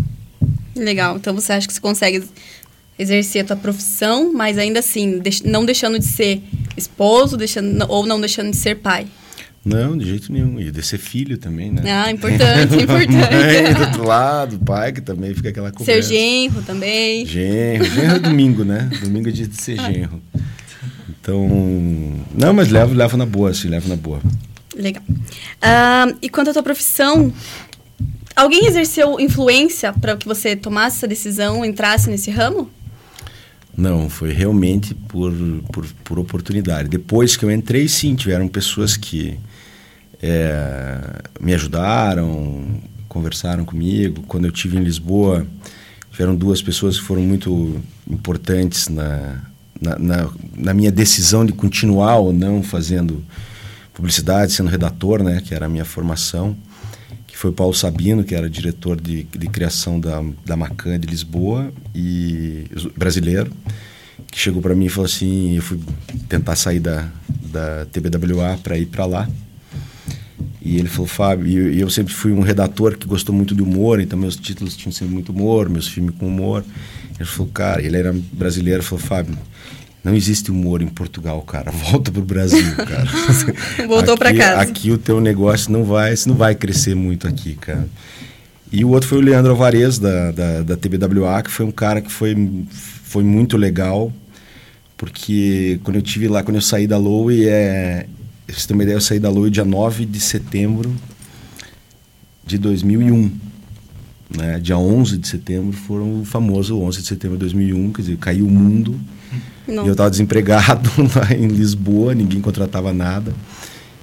[0.75, 1.17] Legal.
[1.17, 2.23] Então você acha que você consegue
[2.99, 6.41] exercer a tua profissão, mas ainda assim, não deixando de ser
[6.77, 9.07] esposo, deixando, ou não deixando de ser pai?
[9.63, 10.59] Não, de jeito nenhum.
[10.59, 11.83] E de ser filho também, né?
[11.91, 13.11] Ah, importante, importante.
[13.11, 16.07] Mãe do outro lado, pai, que também fica aquela conversa.
[16.07, 17.25] Ser genro também.
[17.25, 17.85] Genro.
[17.85, 18.89] Genro é domingo, né?
[19.01, 20.21] Domingo é dia de ser genro.
[21.09, 21.47] Então,
[22.33, 24.19] não, mas levo, levo na boa, assim, levo na boa.
[24.75, 25.03] Legal.
[25.07, 27.31] Uh, e quanto à tua profissão,
[28.35, 32.71] alguém exerceu influência para que você tomasse essa decisão, entrasse nesse ramo?
[33.77, 35.31] Não, foi realmente por,
[35.71, 36.89] por, por oportunidade.
[36.89, 39.37] Depois que eu entrei, sim, tiveram pessoas que
[40.21, 40.99] é,
[41.39, 44.23] me ajudaram, conversaram comigo.
[44.27, 45.45] Quando eu tive em Lisboa,
[46.11, 49.41] tiveram duas pessoas que foram muito importantes na,
[49.81, 53.23] na, na, na minha decisão de continuar ou não fazendo
[53.93, 56.55] publicidade, sendo redator, né, que era a minha formação,
[57.27, 61.71] que foi Paulo Sabino, que era diretor de, de criação da, da Macan de Lisboa
[61.93, 63.51] e brasileiro,
[64.31, 65.79] que chegou para mim e falou assim, eu fui
[66.29, 69.27] tentar sair da, da TBWA para ir para lá
[70.61, 73.99] e ele falou, Fábio, e eu, sempre fui um redator que gostou muito de humor,
[73.99, 76.63] então meus títulos tinham sempre muito humor, meus filmes com humor.
[77.19, 79.35] Ele falou, cara, ele era brasileiro, falou, Fábio,
[80.03, 81.71] não existe humor em Portugal, cara.
[81.91, 83.09] Volta pro Brasil, cara.
[83.87, 84.61] Voltou para casa.
[84.61, 87.87] Aqui o teu negócio não vai, não vai crescer muito aqui, cara.
[88.71, 92.01] E o outro foi o Leandro Alvarez, da, da, da TBWA, que foi um cara
[92.01, 94.13] que foi, foi muito legal,
[94.95, 98.05] porque quando eu tive lá, quando eu saí da Lowe, é,
[98.53, 100.93] você tem uma ideia, eu saí da Lua dia 9 de setembro
[102.45, 103.31] de 2001.
[104.35, 104.59] Né?
[104.59, 108.45] Dia 11 de setembro foram o famoso 11 de setembro de 2001, quer dizer, caiu
[108.45, 108.99] o mundo.
[109.67, 109.83] Não.
[109.83, 113.33] E eu estava desempregado lá em Lisboa, ninguém contratava nada.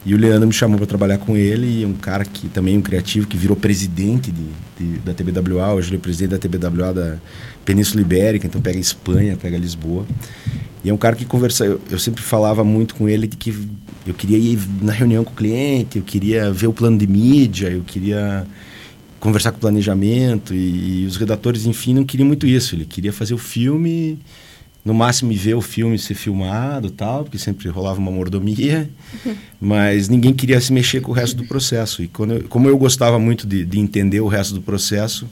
[0.07, 2.83] E o Leandro me chamou para trabalhar com ele, e um cara que também um
[2.83, 4.45] criativo, que virou presidente de,
[4.79, 7.17] de, da TBWA, hoje ele é presidente da TBWA da
[7.65, 10.07] Península Ibérica, então pega Espanha, pega Lisboa.
[10.85, 13.55] E é um cara que conversa, eu, eu sempre falava muito com ele de que
[14.07, 17.69] eu queria ir na reunião com o cliente, eu queria ver o plano de mídia,
[17.69, 18.47] eu queria
[19.21, 22.75] conversar com o planejamento e, e os redatores, enfim, não queriam muito isso.
[22.75, 24.19] Ele queria fazer o filme,
[24.85, 28.89] no máximo ver o filme ser filmado, tal, porque sempre rolava uma mordomia,
[29.61, 32.03] mas ninguém queria se mexer com o resto do processo.
[32.03, 35.29] E quando eu, como eu gostava muito de, de entender o resto do processo,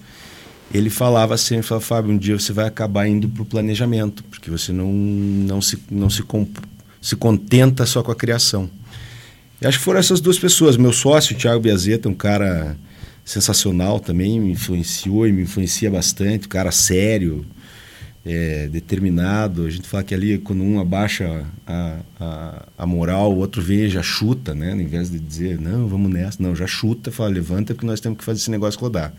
[0.73, 4.51] ele falava sempre, falava, Fábio, um dia você vai acabar indo para o planejamento, porque
[4.51, 6.57] você não, não se, não se comp
[7.01, 8.69] se contenta só com a criação.
[9.61, 10.77] E acho que foram essas duas pessoas.
[10.77, 12.77] Meu sócio, o Thiago Biazeta, um cara
[13.25, 17.47] sensacional também, me influenciou e me influencia bastante, um cara sério,
[18.27, 19.64] é, determinado.
[19.64, 23.85] A gente fala que ali, quando um abaixa a, a, a, moral, o outro vem
[23.85, 24.72] e já chuta, né?
[24.72, 26.43] Ao invés de dizer, não, vamos nessa.
[26.43, 29.14] Não, já chuta, fala, levanta, porque nós temos que fazer esse negócio rodar.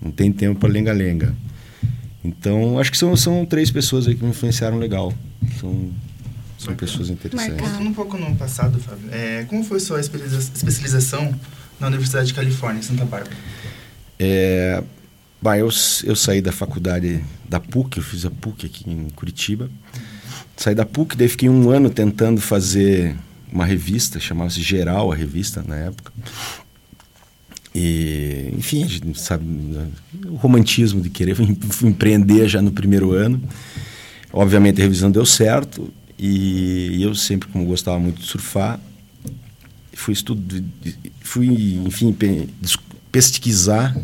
[0.00, 1.34] Não tem tempo para lenga-lenga.
[2.24, 5.12] Então, acho que são, são três pessoas aí que me influenciaram legal.
[5.60, 5.90] São
[6.58, 7.56] são pessoas interessantes.
[7.56, 11.32] Voltando um pouco no passado, Fábio, é, como foi sua especialização
[11.78, 13.36] na Universidade de Califórnia, em Santa Bárbara?
[14.18, 14.82] É,
[15.40, 15.68] bah, eu,
[16.04, 19.70] eu saí da faculdade da PUC, eu fiz a PUC aqui em Curitiba.
[20.56, 23.16] saí da PUC, daí fiquei um ano tentando fazer
[23.52, 26.12] uma revista, chamava-se Geral a revista na época.
[27.74, 29.44] E, enfim, sabe
[30.26, 31.36] o romantismo de querer
[31.84, 33.40] empreender já no primeiro ano.
[34.32, 38.80] Obviamente a revisão deu certo e eu sempre, como gostava muito de surfar,
[39.92, 40.64] fui estudo,
[41.20, 42.16] fui, enfim,
[43.12, 43.96] pesquisar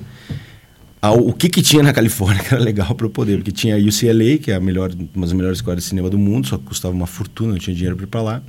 [1.11, 3.79] o que que tinha na Califórnia que era legal para eu poder, porque tinha a
[3.79, 6.65] UCLA, que é a melhor, uma das melhores escolas de cinema do mundo, só que
[6.65, 8.43] custava uma fortuna, não tinha dinheiro para ir para lá.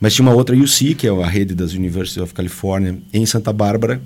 [0.00, 3.52] Mas tinha uma outra UC, que é a rede das University of California, em Santa
[3.52, 4.02] Bárbara,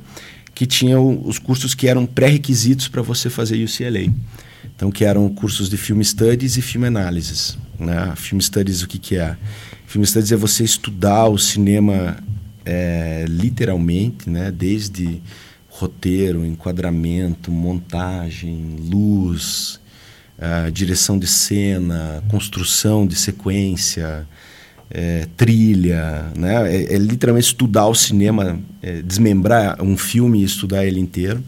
[0.54, 4.12] que tinha os cursos que eram pré-requisitos para você fazer UCLA.
[4.76, 7.58] Então, que eram cursos de Film Studies e Film Analysis.
[7.78, 8.12] Né?
[8.16, 9.36] Film Studies, o que, que é?
[9.86, 12.16] Film Studies é você estudar o cinema
[12.64, 14.52] é, literalmente, né?
[14.52, 15.20] desde
[15.78, 19.80] roteiro, enquadramento, montagem, luz,
[20.38, 24.26] uh, direção de cena, construção de sequência,
[24.90, 26.74] é, trilha, né?
[26.74, 31.42] É, é, literalmente estudar o cinema, é, desmembrar um filme e estudar ele inteiro.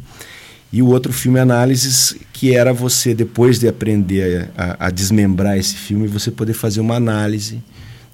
[0.72, 5.74] E o outro filme análises, que era você, depois de aprender a, a, desmembrar esse
[5.74, 7.60] filme, você poder fazer uma análise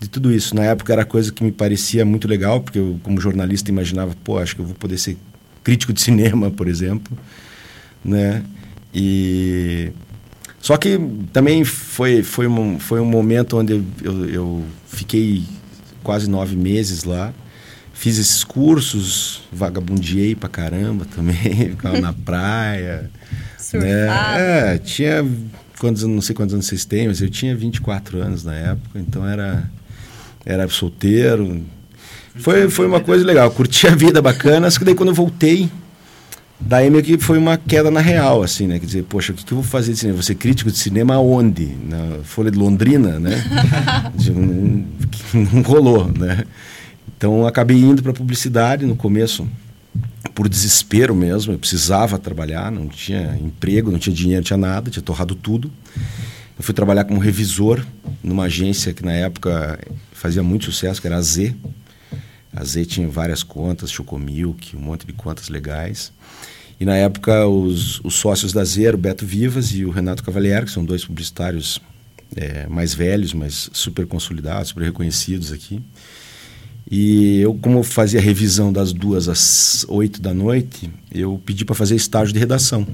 [0.01, 0.55] de tudo isso.
[0.55, 4.39] Na época era coisa que me parecia muito legal, porque eu, como jornalista, imaginava, pô,
[4.39, 5.19] acho que eu vou poder ser
[5.67, 7.19] crítico de cinema, por exemplo,
[8.05, 8.45] né?
[8.95, 9.91] E
[10.61, 10.97] só que
[11.33, 15.43] também foi foi um, foi um momento onde eu, eu, fiquei
[16.05, 17.35] quase nove meses lá,
[17.93, 23.11] fiz esses cursos, vagabundeei pra caramba também, ficava na praia,
[23.75, 24.07] né?
[24.39, 25.27] É, tinha
[25.81, 29.27] quantos não sei quantos anos vocês têm, mas eu tinha 24 anos na época, então
[29.27, 29.69] era
[30.45, 31.61] era solteiro,
[32.39, 35.71] foi, foi uma coisa legal, curti a vida bacana, só que daí quando eu voltei,
[36.61, 38.79] daí meio que foi uma queda na real, assim, né?
[38.79, 40.17] Quer dizer, poxa, o que, que eu vou fazer de cinema?
[40.17, 41.77] Vou ser crítico de cinema aonde?
[41.89, 43.43] Na Folha de Londrina, né?
[44.35, 46.45] não, não rolou, né?
[47.17, 49.49] Então acabei indo para publicidade no começo,
[50.35, 54.91] por desespero mesmo, eu precisava trabalhar, não tinha emprego, não tinha dinheiro, não tinha nada,
[54.91, 55.71] tinha torrado tudo.
[56.59, 57.83] Eu fui trabalhar como revisor
[58.23, 59.79] numa agência que na época
[60.13, 61.55] fazia muito sucesso, que era a Z,
[62.57, 66.11] a Z tinha várias contas, Chocomilk, um monte de contas legais.
[66.81, 70.25] E na época, os, os sócios da Z eram o Beto Vivas e o Renato
[70.25, 71.81] Cavalier, que são dois publicitários
[72.35, 75.83] é, mais velhos, mas super consolidados, super reconhecidos aqui.
[76.91, 81.97] E eu, como fazia revisão das duas às oito da noite, eu pedi para fazer
[81.97, 82.87] estágio de redação.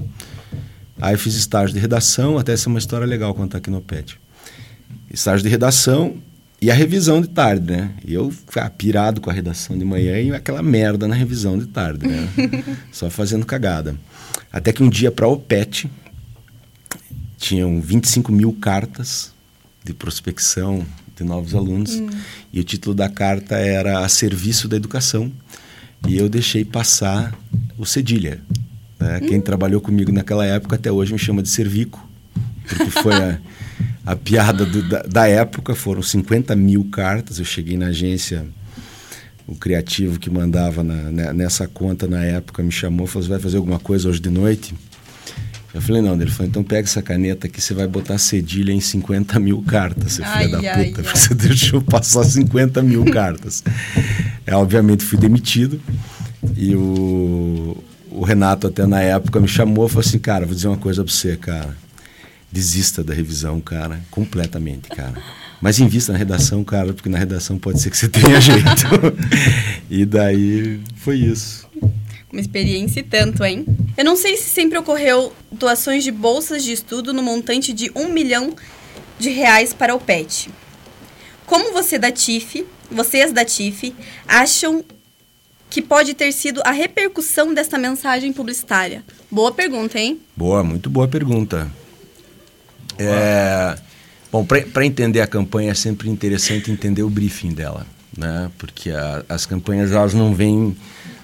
[0.99, 4.19] Aí fiz estágio de redação, até essa é uma história legal contar aqui no PET.
[5.11, 6.17] Estágio de redação,
[6.63, 7.91] e a revisão de tarde, né?
[8.07, 12.07] Eu ficava pirado com a redação de manhã e aquela merda na revisão de tarde,
[12.07, 12.29] né?
[12.89, 13.97] Só fazendo cagada.
[14.49, 15.91] Até que um dia para o PET
[17.37, 19.33] tinham 25 mil cartas
[19.83, 20.85] de prospecção
[21.17, 22.07] de novos alunos hum.
[22.53, 25.29] e o título da carta era A Serviço da Educação.
[26.07, 27.37] E eu deixei passar
[27.77, 28.39] o Cedilha.
[28.97, 29.19] Né?
[29.21, 29.27] Hum.
[29.27, 32.07] Quem trabalhou comigo naquela época até hoje me chama de Servico,
[32.69, 33.37] porque foi a
[34.05, 37.39] a piada do, da, da, época foram 50 mil cartas.
[37.39, 38.45] Eu cheguei na agência,
[39.47, 43.29] o criativo que mandava na, né, nessa conta na época me chamou e falou: Você
[43.29, 44.75] vai fazer alguma coisa hoje de noite?
[45.73, 48.81] Eu falei: Não, ele falou: Então pega essa caneta aqui, você vai botar cedilha em
[48.81, 51.01] 50 mil cartas, seu filho da ai, puta.
[51.01, 51.15] Ai.
[51.15, 53.63] Você deixou passar 50 mil cartas.
[54.45, 55.79] É, obviamente fui demitido
[56.57, 57.77] e o,
[58.11, 61.03] o Renato, até na época, me chamou e falou assim: Cara, vou dizer uma coisa
[61.03, 61.82] pra você, cara
[62.53, 65.15] desista da revisão, cara, completamente, cara.
[65.59, 68.85] Mas invista na redação, cara, porque na redação pode ser que você tenha jeito.
[69.89, 71.67] e daí foi isso.
[72.31, 73.65] Uma experiência e tanto, hein?
[73.97, 78.09] Eu não sei se sempre ocorreu doações de bolsas de estudo no montante de um
[78.09, 78.55] milhão
[79.17, 80.51] de reais para o PET.
[81.47, 83.95] Como você da TIF, vocês da TIF,
[84.27, 84.83] acham
[85.71, 89.03] que pode ter sido a repercussão dessa mensagem publicitária?
[89.31, 90.19] Boa pergunta, hein?
[90.35, 91.71] Boa, muito boa pergunta.
[92.97, 93.75] É,
[94.31, 97.85] bom, para entender a campanha é sempre interessante entender o briefing dela,
[98.17, 98.49] né?
[98.57, 100.75] Porque a, as campanhas elas não vêm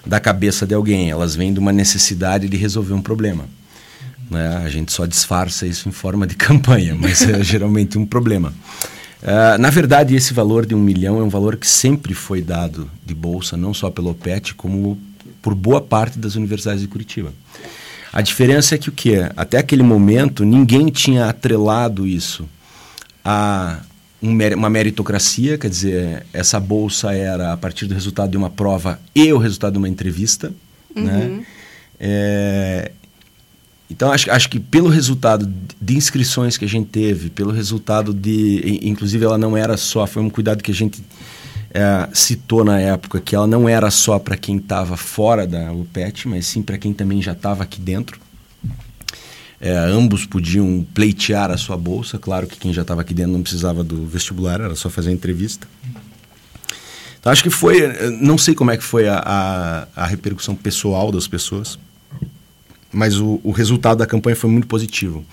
[0.05, 3.45] da cabeça de alguém, elas vêm de uma necessidade de resolver um problema.
[4.29, 4.61] Né?
[4.63, 8.53] A gente só disfarça isso em forma de campanha, mas é geralmente um problema.
[9.21, 12.89] Uh, na verdade, esse valor de um milhão é um valor que sempre foi dado
[13.05, 14.97] de bolsa, não só pelo OPET, como
[15.41, 17.33] por boa parte das universidades de Curitiba.
[18.11, 19.29] A diferença é que o quê?
[19.35, 22.47] Até aquele momento, ninguém tinha atrelado isso
[23.23, 23.81] a
[24.21, 28.99] um, uma meritocracia, quer dizer, essa bolsa era a partir do resultado de uma prova
[29.15, 30.51] e o resultado de uma entrevista,
[30.95, 31.03] uhum.
[31.03, 31.45] né?
[31.99, 32.91] É,
[33.89, 35.51] então, acho, acho que pelo resultado
[35.81, 38.79] de inscrições que a gente teve, pelo resultado de.
[38.83, 41.01] Inclusive, ela não era só, foi um cuidado que a gente
[41.71, 46.27] é, citou na época, que ela não era só para quem estava fora da UPET,
[46.27, 48.19] mas sim para quem também já estava aqui dentro.
[49.61, 52.17] É, ambos podiam pleitear a sua bolsa.
[52.17, 55.13] Claro que quem já estava aqui dentro não precisava do vestibular, era só fazer a
[55.13, 55.67] entrevista.
[57.19, 57.81] Então, acho que foi.
[58.21, 61.77] Não sei como é que foi a, a, a repercussão pessoal das pessoas
[62.91, 65.23] mas o, o resultado da campanha foi muito positivo.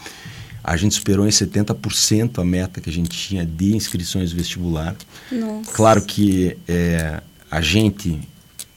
[0.66, 4.96] A gente superou em 70% a meta que a gente tinha de inscrições vestibular.
[5.30, 5.70] Nossa.
[5.70, 8.18] Claro que é, a gente,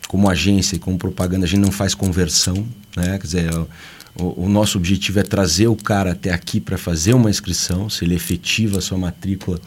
[0.08, 2.64] como agência e como propaganda, a gente não faz conversão.
[2.96, 3.18] Né?
[3.18, 3.54] Quer dizer,
[4.16, 7.90] o, o nosso objetivo é trazer o cara até aqui para fazer uma inscrição.
[7.90, 9.60] Se ele efetiva a sua matrícula,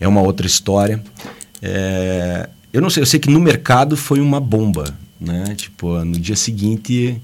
[0.00, 1.04] é uma outra história.
[1.60, 4.96] É, eu não sei, eu sei que no mercado foi uma bomba.
[5.20, 5.54] Né?
[5.56, 7.20] Tipo, no dia seguinte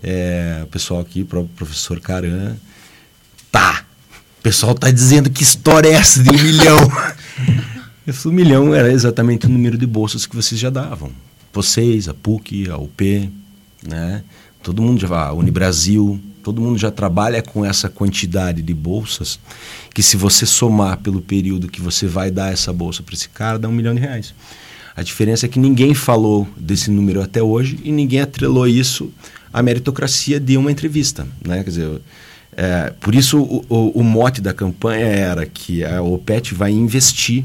[0.00, 2.54] é, o pessoal aqui, o professor Caran,
[3.50, 3.84] tá.
[4.38, 6.78] O pessoal tá dizendo que história é essa de um milhão.
[8.06, 11.10] Esse um milhão era exatamente o número de bolsas que vocês já davam.
[11.52, 13.32] Vocês, a PUC, a UP,
[13.82, 14.22] né?
[14.62, 19.40] Todo mundo já a Unibrasil, todo mundo já trabalha com essa quantidade de bolsas
[19.92, 23.58] que se você somar pelo período que você vai dar essa bolsa para esse cara,
[23.58, 24.32] dá um milhão de reais.
[24.94, 29.12] A diferença é que ninguém falou desse número até hoje e ninguém atrelou isso
[29.52, 31.26] a meritocracia de uma entrevista.
[31.44, 31.64] Né?
[31.64, 32.00] Quer dizer,
[32.56, 37.44] é, por isso o, o, o, mote da campanha era que a OPET vai investir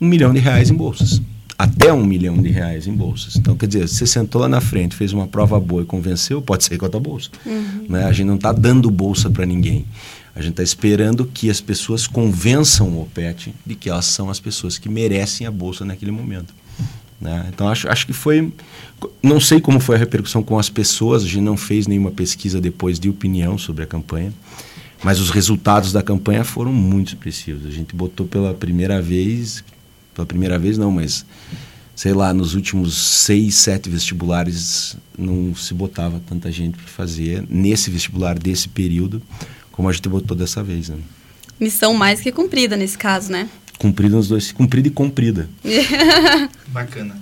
[0.00, 1.22] um milhão de reais em bolsas.
[1.56, 3.36] Até um milhão de reais em bolsas.
[3.36, 6.64] Então, quer dizer, você sentou lá na frente, fez uma prova boa e convenceu, pode
[6.64, 7.30] ser com a tua bolsa.
[7.46, 7.86] Uhum.
[7.88, 8.04] Né?
[8.04, 9.84] A gente não está dando bolsa para ninguém.
[10.34, 14.40] A gente está esperando que as pessoas convençam o OPET de que elas são as
[14.40, 16.52] pessoas que merecem a bolsa naquele momento.
[17.22, 17.48] Né?
[17.52, 18.52] Então, acho, acho que foi.
[19.22, 22.60] Não sei como foi a repercussão com as pessoas, a gente não fez nenhuma pesquisa
[22.60, 24.32] depois de opinião sobre a campanha,
[25.02, 27.66] mas os resultados da campanha foram muito expressivos.
[27.66, 29.64] A gente botou pela primeira vez
[30.14, 31.24] pela primeira vez, não, mas
[31.94, 37.90] sei lá, nos últimos seis, sete vestibulares não se botava tanta gente para fazer nesse
[37.90, 39.22] vestibular desse período
[39.70, 40.88] como a gente botou dessa vez.
[40.88, 40.98] Né?
[41.58, 43.48] Missão mais que cumprida nesse caso, né?
[43.82, 45.48] Cumprida nos dois, cumprida e comprida.
[46.68, 47.16] Bacana.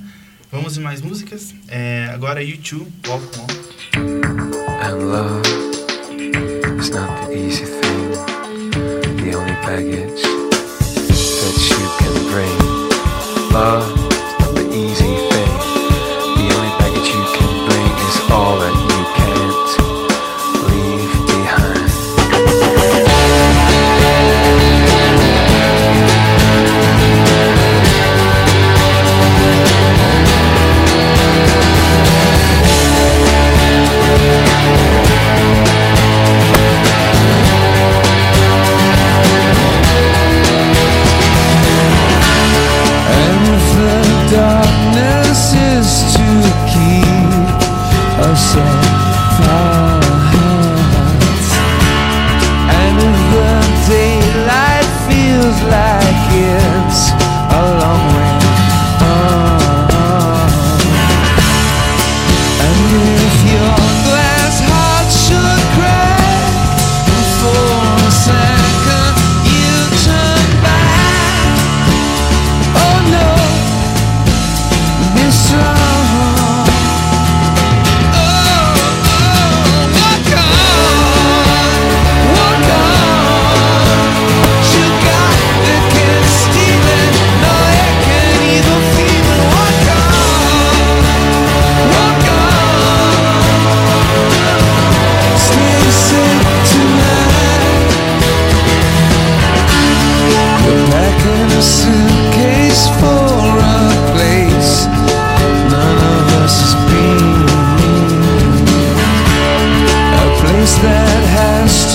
[0.52, 1.54] Vamos em mais músicas.
[1.66, 3.46] É, agora YouTube, Walk On.
[4.82, 5.40] And love
[6.78, 8.10] is not the easy thing.
[9.22, 10.20] The only baggage
[11.40, 12.56] that you can bring.
[13.54, 13.94] Love
[14.54, 15.29] the easy thing.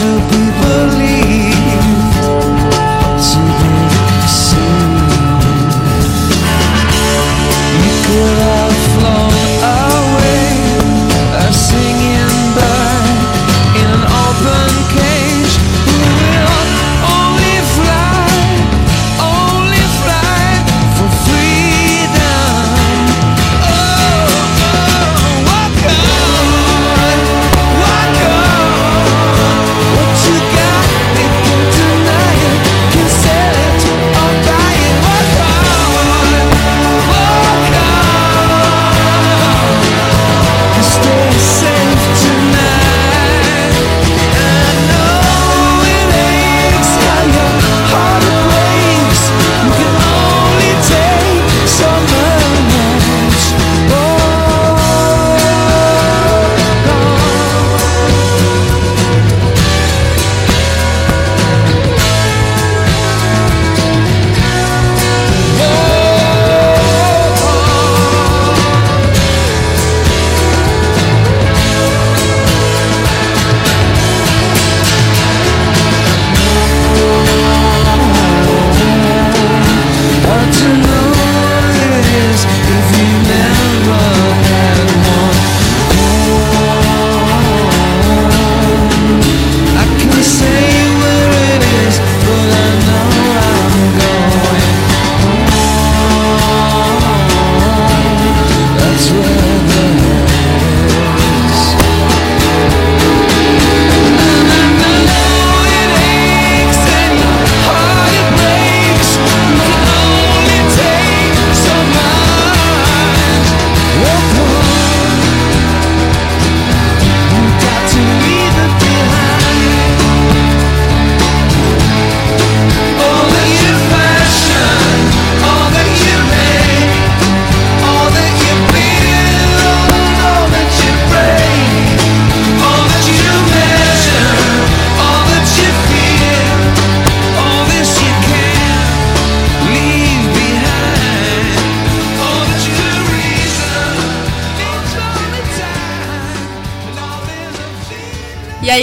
[0.06, 0.45] to be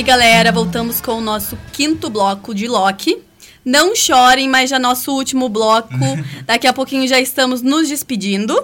[0.02, 3.18] aí, galera, voltamos com o nosso quinto bloco de Loki.
[3.64, 5.88] Não chorem, mas já nosso último bloco.
[6.44, 8.60] Daqui a pouquinho já estamos nos despedindo.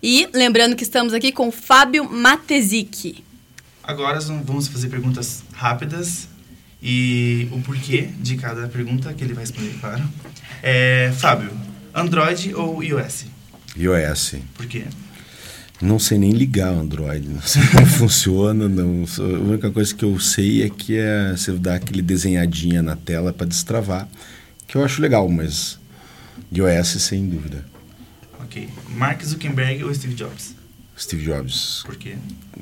[0.00, 3.24] E lembrando que estamos aqui com Fábio Matesic.
[3.82, 6.28] Agora vamos fazer perguntas rápidas
[6.80, 10.04] e o porquê de cada pergunta que ele vai responder, claro.
[10.62, 11.50] É, Fábio,
[11.92, 13.26] Android ou iOS?
[13.76, 14.36] iOS.
[14.54, 14.84] Por quê?
[15.82, 18.68] Não sei nem ligar o Android, não sei como funciona.
[18.68, 22.94] Não, a única coisa que eu sei é que é você dá aquele desenhadinha na
[22.94, 24.08] tela para destravar,
[24.66, 25.78] que eu acho legal, mas
[26.52, 27.64] iOS sem dúvida.
[28.40, 28.68] Ok.
[28.90, 30.54] Mark Zuckerberg ou Steve Jobs?
[30.96, 31.82] Steve Jobs.
[31.84, 32.16] Por quê?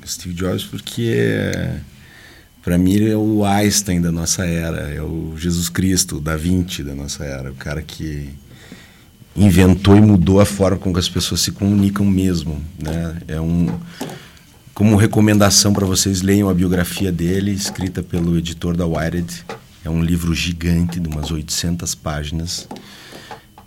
[0.05, 1.41] Steve Jobs porque
[2.63, 6.35] para mim ele é o Einstein da nossa era, é o Jesus Cristo, o Da
[6.35, 8.29] Vinci da nossa era, o cara que
[9.35, 13.17] inventou e mudou a forma como as pessoas se comunicam mesmo, né?
[13.27, 13.67] É um
[14.73, 19.45] como recomendação para vocês leiam a biografia dele, escrita pelo editor da Wired.
[19.83, 22.67] É um livro gigante de umas 800 páginas.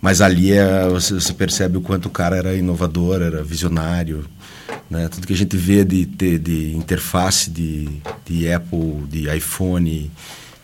[0.01, 4.25] Mas ali é, você, você percebe o quanto o cara era inovador, era visionário,
[4.89, 5.07] né?
[5.07, 7.87] Tudo que a gente vê de, de, de interface de,
[8.25, 10.11] de Apple, de iPhone,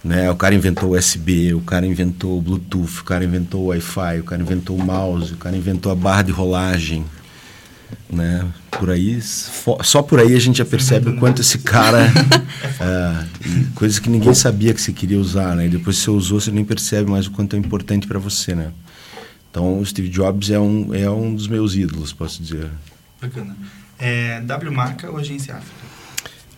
[0.04, 0.30] né?
[0.32, 4.24] O cara inventou USB, o cara inventou o Bluetooth, o cara inventou o Wi-Fi, o
[4.24, 7.06] cara inventou o mouse, o cara inventou a barra de rolagem.
[8.10, 8.46] Né?
[8.70, 12.12] Por aí, só por aí a gente já percebe o quanto esse cara.
[12.80, 13.26] é,
[13.76, 15.66] coisas que ninguém sabia que você queria usar, né?
[15.66, 18.56] E depois que você usou, você nem percebe mais o quanto é importante para você,
[18.56, 18.72] né?
[19.50, 22.70] Então, o Steve Jobs é um, é um dos meus ídolos, posso dizer.
[23.22, 23.56] Bacana.
[24.00, 26.01] É, w Marca ou Agência África?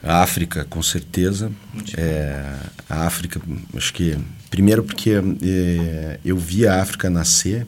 [0.04, 1.50] A África, com certeza.
[1.98, 2.58] É,
[2.90, 3.42] a África,
[3.74, 4.18] acho que.
[4.50, 7.66] Primeiro, porque é, eu vi a África nascer.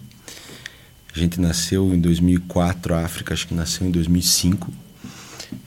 [1.16, 4.72] A gente nasceu em 2004, a África acho que nasceu em 2005.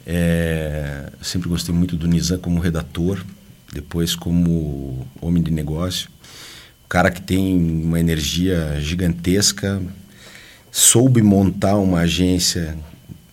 [0.07, 3.25] É, sempre gostei muito do Nizam como redator,
[3.73, 6.11] depois como homem de negócio.
[6.87, 9.81] Cara que tem uma energia gigantesca,
[10.71, 12.77] soube montar uma agência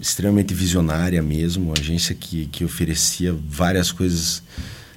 [0.05, 4.43] extremamente visionária mesmo, uma agência que, que oferecia várias coisas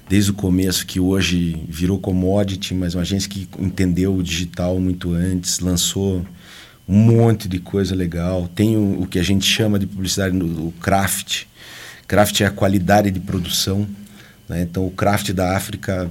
[0.07, 5.13] desde o começo, que hoje virou commodity, mas uma agência que entendeu o digital muito
[5.13, 6.23] antes, lançou
[6.87, 8.47] um monte de coisa legal.
[8.53, 11.45] Tem o, o que a gente chama de publicidade, o craft.
[12.07, 13.87] Craft é a qualidade de produção.
[14.47, 14.61] Né?
[14.61, 16.09] Então, o craft da África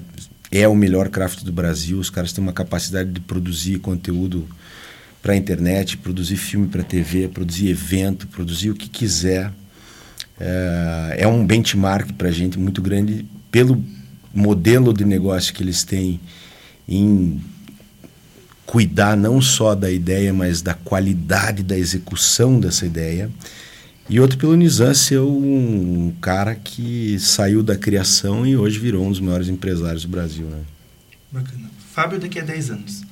[0.51, 1.99] é o melhor craft do Brasil.
[2.01, 4.49] Os caras têm uma capacidade de produzir conteúdo
[5.23, 9.53] para a internet, produzir filme para TV, produzir evento, produzir o que quiser.
[10.39, 13.83] É, é um benchmark para a gente muito grande pelo
[14.33, 16.21] modelo de negócio que eles têm
[16.89, 17.41] em
[18.65, 23.31] cuidar não só da ideia, mas da qualidade da execução dessa ideia.
[24.11, 29.11] E outro pelo Nizam ser um cara que saiu da criação e hoje virou um
[29.11, 30.47] dos maiores empresários do Brasil.
[30.47, 30.61] Né?
[31.31, 31.71] Bacana.
[31.93, 33.03] Fábio, daqui a 10 anos,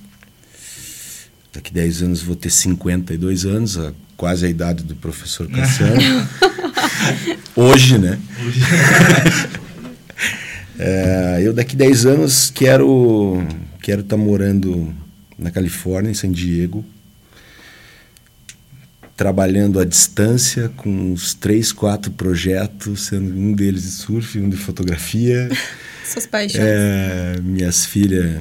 [1.57, 3.80] Daqui 10 anos vou ter 52 anos,
[4.14, 6.02] quase a idade do professor Cassiano.
[7.57, 8.20] Hoje, né?
[10.78, 13.42] é, eu daqui 10 anos quero
[13.80, 14.94] quero estar tá morando
[15.38, 16.84] na Califórnia, em San Diego,
[19.16, 24.59] trabalhando à distância com uns três, quatro projetos, sendo um deles de surf, um de
[24.59, 25.48] fotografia.
[26.07, 26.64] Suas paixões.
[26.64, 28.40] É, minhas filhas,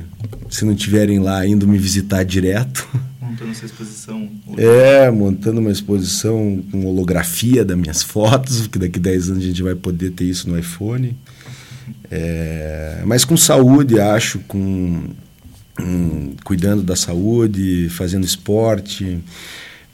[0.50, 2.88] se não estiverem lá, indo me visitar direto.
[3.20, 4.30] Montando essa exposição.
[4.58, 9.48] É, montando uma exposição com holografia das minhas fotos, porque daqui a 10 anos a
[9.48, 11.18] gente vai poder ter isso no iPhone.
[12.12, 15.10] É, mas com saúde, acho, com
[15.80, 19.22] um, cuidando da saúde, fazendo esporte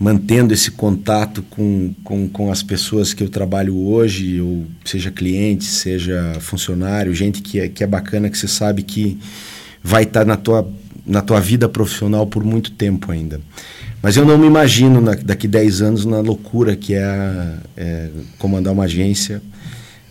[0.02, 5.64] mantendo esse contato com, com, com as pessoas que eu trabalho hoje, ou seja cliente,
[5.64, 9.20] seja funcionário, gente que é, que é bacana, que você sabe que
[9.84, 10.68] vai estar tá na tua,
[11.06, 13.39] na tua vida profissional por muito tempo ainda.
[14.02, 18.74] Mas eu não me imagino na, daqui 10 anos na loucura que é, é comandar
[18.74, 19.39] uma agência,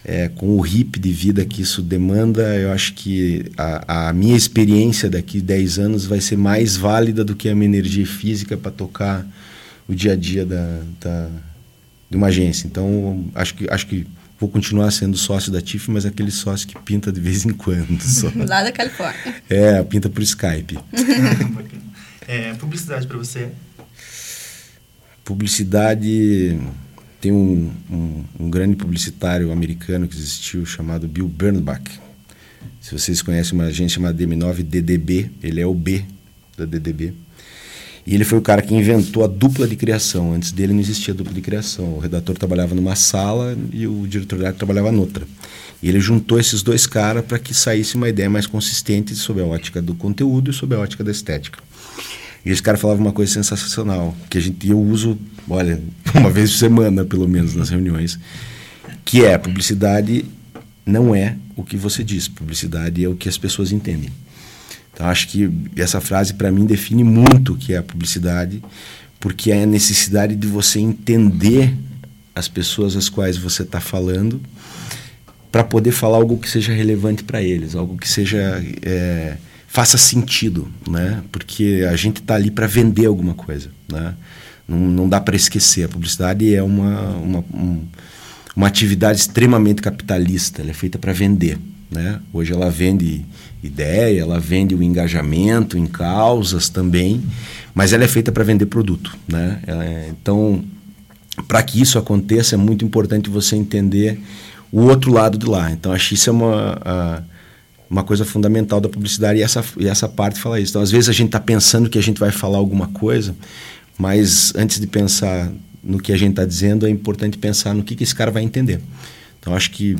[0.04, 2.42] é, com o hip de vida que isso demanda.
[2.54, 7.34] Eu acho que a, a minha experiência daqui 10 anos vai ser mais válida do
[7.34, 9.26] que a minha energia física para tocar
[9.90, 11.28] o dia a dia da, da,
[12.08, 12.64] de uma agência.
[12.64, 14.06] Então, acho que, acho que
[14.38, 17.98] vou continuar sendo sócio da TIF, mas aquele sócio que pinta de vez em quando.
[18.00, 18.30] Só.
[18.36, 19.42] Lá da Califórnia.
[19.50, 20.78] É, pinta por Skype.
[22.28, 23.50] é, publicidade para você?
[25.24, 26.56] Publicidade.
[27.20, 31.82] Tem um, um, um, grande publicitário americano que existiu chamado Bill Bernbach.
[32.80, 36.04] Se vocês conhecem uma agência chamada DM9 DDB, ele é o B
[36.56, 37.12] da DDB.
[38.06, 40.32] E ele foi o cara que inventou a dupla de criação.
[40.32, 41.94] Antes dele não existia dupla de criação.
[41.94, 45.26] O redator trabalhava numa sala e o diretor de arte trabalhava noutra.
[45.82, 49.46] E ele juntou esses dois caras para que saísse uma ideia mais consistente sobre a
[49.46, 51.58] ótica do conteúdo e sobre a ótica da estética.
[52.44, 55.80] E esse cara falava uma coisa sensacional, que a gente eu uso, olha,
[56.14, 58.18] uma vez por semana, pelo menos, nas reuniões,
[59.04, 60.24] que é publicidade
[60.84, 64.10] não é o que você diz, publicidade é o que as pessoas entendem.
[65.00, 68.62] Então, acho que essa frase, para mim, define muito o que é a publicidade,
[69.18, 71.74] porque é a necessidade de você entender
[72.34, 74.42] as pessoas às quais você está falando
[75.50, 80.70] para poder falar algo que seja relevante para eles, algo que seja é, faça sentido,
[80.86, 81.22] né?
[81.32, 84.14] Porque a gente está ali para vender alguma coisa, né?
[84.68, 85.84] Não, não dá para esquecer.
[85.84, 87.86] A publicidade é uma, uma, um,
[88.54, 90.60] uma atividade extremamente capitalista.
[90.60, 91.58] Ela é feita para vender,
[91.90, 92.20] né?
[92.34, 93.24] Hoje ela vende
[93.62, 97.22] ideia, ela vende o engajamento em causas também,
[97.74, 99.60] mas ela é feita para vender produto, né?
[99.66, 100.64] É, então,
[101.46, 104.20] para que isso aconteça, é muito importante você entender
[104.72, 105.70] o outro lado de lá.
[105.70, 107.22] Então, acho isso é uma, a,
[107.88, 110.72] uma coisa fundamental da publicidade e essa, e essa parte fala isso.
[110.72, 113.34] Então, às vezes a gente está pensando que a gente vai falar alguma coisa,
[113.98, 115.52] mas antes de pensar
[115.82, 118.42] no que a gente está dizendo, é importante pensar no que, que esse cara vai
[118.42, 118.80] entender.
[119.38, 119.96] Então, acho que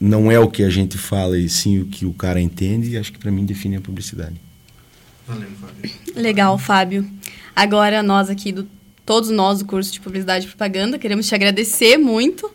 [0.00, 2.98] não é o que a gente fala e sim o que o cara entende, e
[2.98, 4.34] acho que para mim define a publicidade.
[5.26, 5.90] Valeu, Fábio.
[6.14, 7.10] Legal, Fábio.
[7.54, 8.68] Agora, nós aqui, do,
[9.04, 12.50] todos nós do curso de Publicidade e Propaganda, queremos te agradecer muito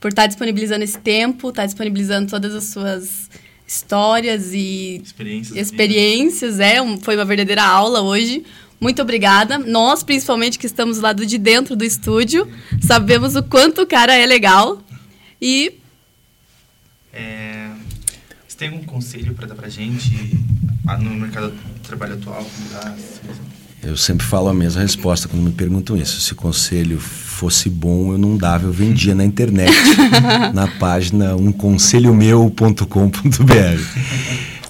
[0.00, 3.30] por estar disponibilizando esse tempo, estar disponibilizando todas as suas
[3.66, 5.56] histórias e experiências.
[5.56, 6.58] experiências.
[6.58, 8.44] É, um, foi uma verdadeira aula hoje.
[8.80, 9.58] Muito obrigada.
[9.58, 12.48] Nós, principalmente, que estamos lá de dentro do estúdio,
[12.80, 14.82] sabemos o quanto o cara é legal.
[15.40, 15.74] E.
[17.12, 17.70] É,
[18.46, 20.38] você tem algum conselho para dar para gente
[21.00, 22.46] no mercado de trabalho atual?
[22.72, 22.96] Dá,
[23.82, 26.20] eu sempre falo a mesma resposta quando me perguntam isso.
[26.20, 29.72] Se conselho fosse bom, eu não dava, eu vendia na internet,
[30.52, 32.84] na página umconselhomeu.com.br.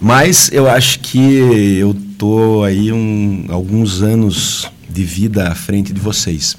[0.01, 6.01] Mas eu acho que eu tô aí um, alguns anos de vida à frente de
[6.01, 6.57] vocês.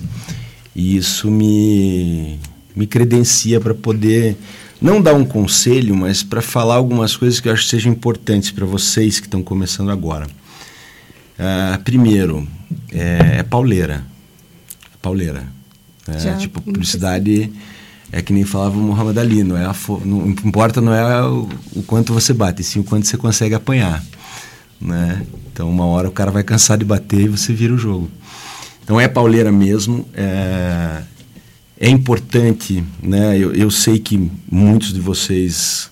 [0.76, 2.38] E isso me,
[2.76, 4.38] me credencia para poder
[4.82, 8.50] não dar um conselho, mas para falar algumas coisas que eu acho que sejam importantes
[8.50, 10.26] para vocês que estão começando agora.
[11.38, 12.48] Uh, primeiro,
[12.92, 14.04] é, é, pauleira.
[14.86, 15.46] É pauleira.
[16.08, 17.52] É, tipo, publicidade
[18.12, 21.48] é que nem falava o Muhammad Ali, não, é a não importa não é o,
[21.76, 24.04] o, quanto você bate, sim o quanto você consegue apanhar.
[24.80, 25.26] Né?
[25.54, 28.10] Então, uma hora o cara vai cansar de bater e você vira o jogo.
[28.84, 30.06] Então, é pauleira mesmo.
[30.14, 31.04] É,
[31.82, 33.38] é importante, né?
[33.38, 35.92] Eu, eu sei que muitos de vocês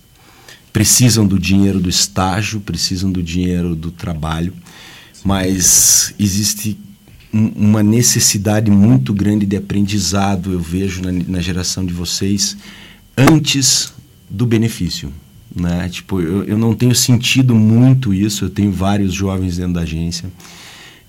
[0.71, 4.53] precisam do dinheiro do estágio, precisam do dinheiro do trabalho
[5.23, 6.77] mas existe
[7.31, 12.57] uma necessidade muito grande de aprendizado, eu vejo na, na geração de vocês,
[13.15, 13.93] antes
[14.29, 15.11] do benefício.
[15.55, 15.89] Né?
[15.89, 20.31] Tipo, eu, eu não tenho sentido muito isso, eu tenho vários jovens dentro da agência,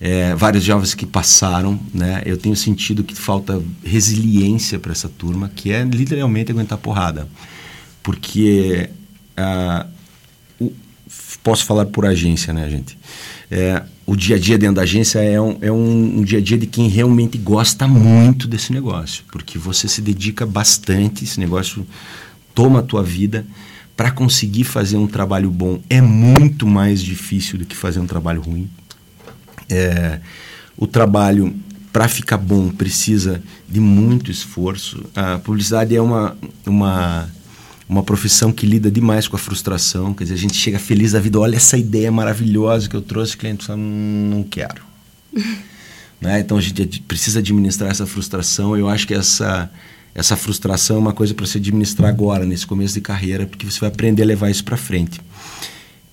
[0.03, 2.23] é, vários jovens que passaram, né?
[2.25, 7.29] eu tenho sentido que falta resiliência para essa turma, que é literalmente aguentar porrada.
[8.01, 8.89] Porque,
[9.37, 9.85] ah,
[10.59, 10.73] o,
[11.43, 12.97] posso falar por agência, né, gente?
[13.51, 16.41] É, o dia a dia dentro da agência é, um, é um, um, dia a
[16.41, 21.85] dia de quem realmente gosta muito desse negócio, porque você se dedica bastante, esse negócio
[22.55, 23.45] toma a tua vida.
[23.95, 28.41] Para conseguir fazer um trabalho bom é muito mais difícil do que fazer um trabalho
[28.41, 28.67] ruim.
[29.71, 30.19] É,
[30.77, 31.55] o trabalho
[31.91, 35.03] para ficar bom precisa de muito esforço.
[35.15, 37.29] A publicidade é uma, uma
[37.91, 40.13] uma profissão que lida demais com a frustração.
[40.13, 43.35] Quer dizer, a gente chega feliz da vida, olha essa ideia maravilhosa que eu trouxe,
[43.35, 44.81] o cliente fala, hum, não quero.
[46.21, 46.39] né?
[46.39, 48.77] Então a gente precisa administrar essa frustração.
[48.77, 49.69] Eu acho que essa,
[50.15, 53.81] essa frustração é uma coisa para você administrar agora, nesse começo de carreira, porque você
[53.81, 55.19] vai aprender a levar isso para frente.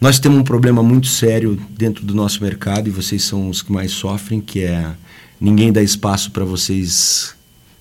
[0.01, 3.73] Nós temos um problema muito sério dentro do nosso mercado e vocês são os que
[3.73, 4.93] mais sofrem, que é
[5.41, 7.35] ninguém dá espaço para vocês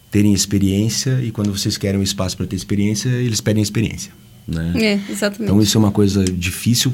[0.10, 4.12] terem experiência e quando vocês querem um espaço para ter experiência, eles pedem experiência.
[4.48, 4.74] Né?
[4.76, 5.44] É, exatamente.
[5.44, 6.92] Então isso é uma coisa difícil.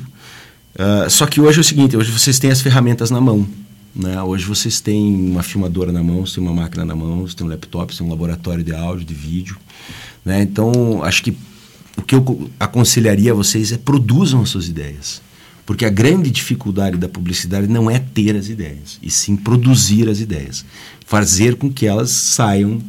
[0.76, 3.48] Uh, só que hoje é o seguinte, hoje vocês têm as ferramentas na mão.
[3.96, 4.22] Né?
[4.24, 7.46] Hoje vocês têm uma filmadora na mão, você tem uma máquina na mão, você tem
[7.46, 9.56] um laptop, você tem um laboratório de áudio, de vídeo.
[10.26, 10.42] Né?
[10.42, 11.38] Então, acho que
[11.98, 15.22] o que eu aconselharia a vocês é produzam as suas ideias.
[15.66, 20.20] Porque a grande dificuldade da publicidade não é ter as ideias, e sim produzir as
[20.20, 20.66] ideias.
[21.06, 22.82] Fazer com que elas saiam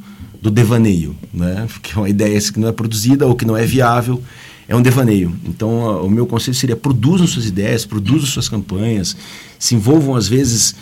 [0.43, 1.67] do devaneio, né?
[1.73, 4.23] Porque é uma ideia que não é produzida ou que não é viável,
[4.67, 5.35] é um devaneio.
[5.45, 9.17] Então, o meu conselho seria produzam suas ideias, produzam suas campanhas,
[9.59, 10.75] se envolvam às vezes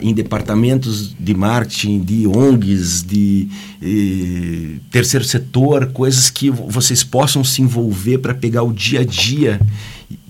[0.00, 3.48] em departamentos de marketing, de ONGs, de
[3.82, 9.60] eh, terceiro setor, coisas que vocês possam se envolver para pegar o dia a dia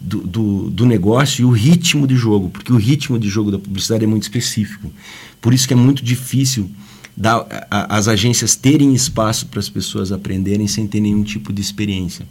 [0.01, 3.59] do, do, do, negócio e o ritmo de jogo, porque o ritmo de jogo da
[3.59, 4.93] publicidade é muito específico.
[5.41, 6.70] Por isso que é muito difícil
[7.16, 11.61] dar, a, as agências terem espaço para as pessoas aprenderem sem ter nenhum tipo de
[11.61, 12.26] experiência.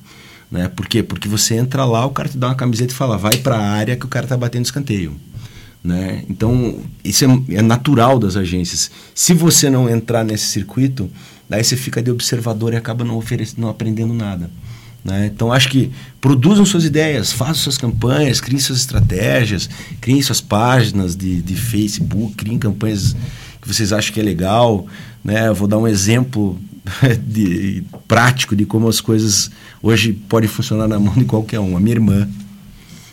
[0.51, 0.67] Né?
[0.67, 1.01] Por quê?
[1.01, 3.71] Porque você entra lá, o cara te dá uma camiseta e fala, vai para a
[3.71, 5.15] área que o cara está batendo escanteio.
[5.83, 6.23] Né?
[6.29, 8.91] Então, isso é, é, natural das agências.
[9.15, 11.09] Se você não entrar nesse circuito,
[11.49, 13.23] daí você fica de observador e acaba não,
[13.57, 14.51] não aprendendo nada.
[15.03, 15.31] Né?
[15.33, 15.89] Então, acho que
[16.19, 22.35] produzam suas ideias, façam suas campanhas, criem suas estratégias, criem suas páginas de, de Facebook,
[22.35, 23.15] criem campanhas
[23.61, 24.85] que vocês acham que é legal.
[25.23, 25.47] Né?
[25.47, 26.59] Eu vou dar um exemplo
[27.25, 29.51] de, prático de como as coisas
[29.81, 31.77] hoje podem funcionar na mão de qualquer um.
[31.77, 32.27] A minha irmã,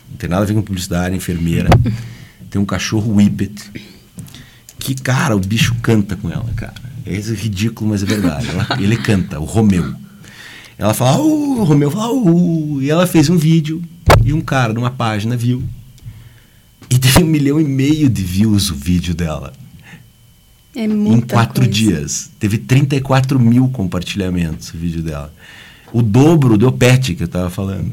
[0.09, 1.69] não tem nada a ver com publicidade, enfermeira,
[2.49, 3.71] tem um cachorro Whippet,
[4.79, 6.73] que, cara, o bicho canta com ela, cara.
[7.05, 8.47] É ridículo, mas é verdade.
[8.49, 9.93] Ela, ele canta, o Romeu.
[10.77, 13.83] Ela fala, o Romeu fala, uh, e ela fez um vídeo
[14.23, 15.63] e um cara numa página viu.
[16.89, 19.53] E teve um milhão e meio de views o vídeo dela.
[20.75, 21.71] É muita Em quatro coisa.
[21.71, 22.29] dias.
[22.39, 25.33] Teve 34 mil compartilhamentos o vídeo dela.
[25.91, 27.91] O dobro do Pet que eu tava falando.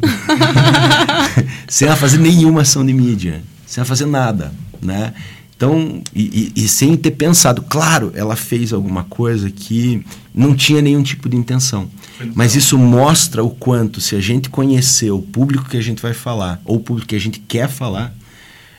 [1.69, 3.43] sem ela fazer nenhuma ação de mídia.
[3.67, 4.53] Sem ela fazer nada,
[4.83, 5.15] né?
[5.57, 10.05] Então, e, e, e, sem ter pensado, claro, ela fez alguma coisa que
[10.35, 11.89] não tinha nenhum tipo de intenção.
[12.35, 16.13] Mas isso mostra o quanto, se a gente conhecer o público que a gente vai
[16.13, 18.15] falar, ou o público que a gente quer falar,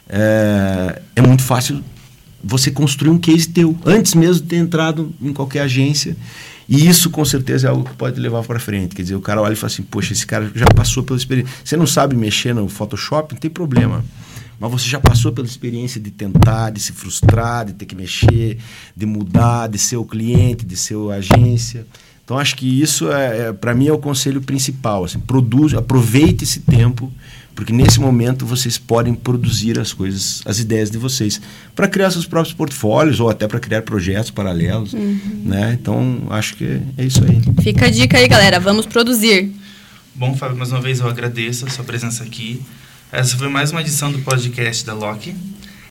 [0.07, 1.83] é, é muito fácil
[2.43, 6.15] você construir um case teu, antes mesmo de ter entrado em qualquer agência.
[6.69, 8.95] E isso, com certeza, é algo que pode levar para frente.
[8.95, 11.53] Quer dizer, o cara olha e fala assim: Poxa, esse cara já passou pela experiência.
[11.63, 14.03] Você não sabe mexer no Photoshop, não tem problema
[14.59, 18.57] mas você já passou pela experiência de tentar, de se frustrar, de ter que mexer,
[18.95, 21.85] de mudar, de ser o cliente, de ser a agência.
[22.23, 25.03] Então acho que isso é, é para mim é o conselho principal.
[25.03, 27.11] Assim, produz, aproveite esse tempo,
[27.57, 31.41] porque nesse momento vocês podem produzir as coisas, as ideias de vocês,
[31.75, 35.41] para criar seus próprios portfólios ou até para criar projetos paralelos, uhum.
[35.43, 35.75] né?
[35.81, 37.41] Então acho que é isso aí.
[37.63, 38.59] Fica a dica aí, galera.
[38.59, 39.51] Vamos produzir.
[40.13, 42.61] Bom, Fábio, mais uma vez eu agradeço a sua presença aqui.
[43.11, 45.33] Essa foi mais uma edição do podcast da Loki.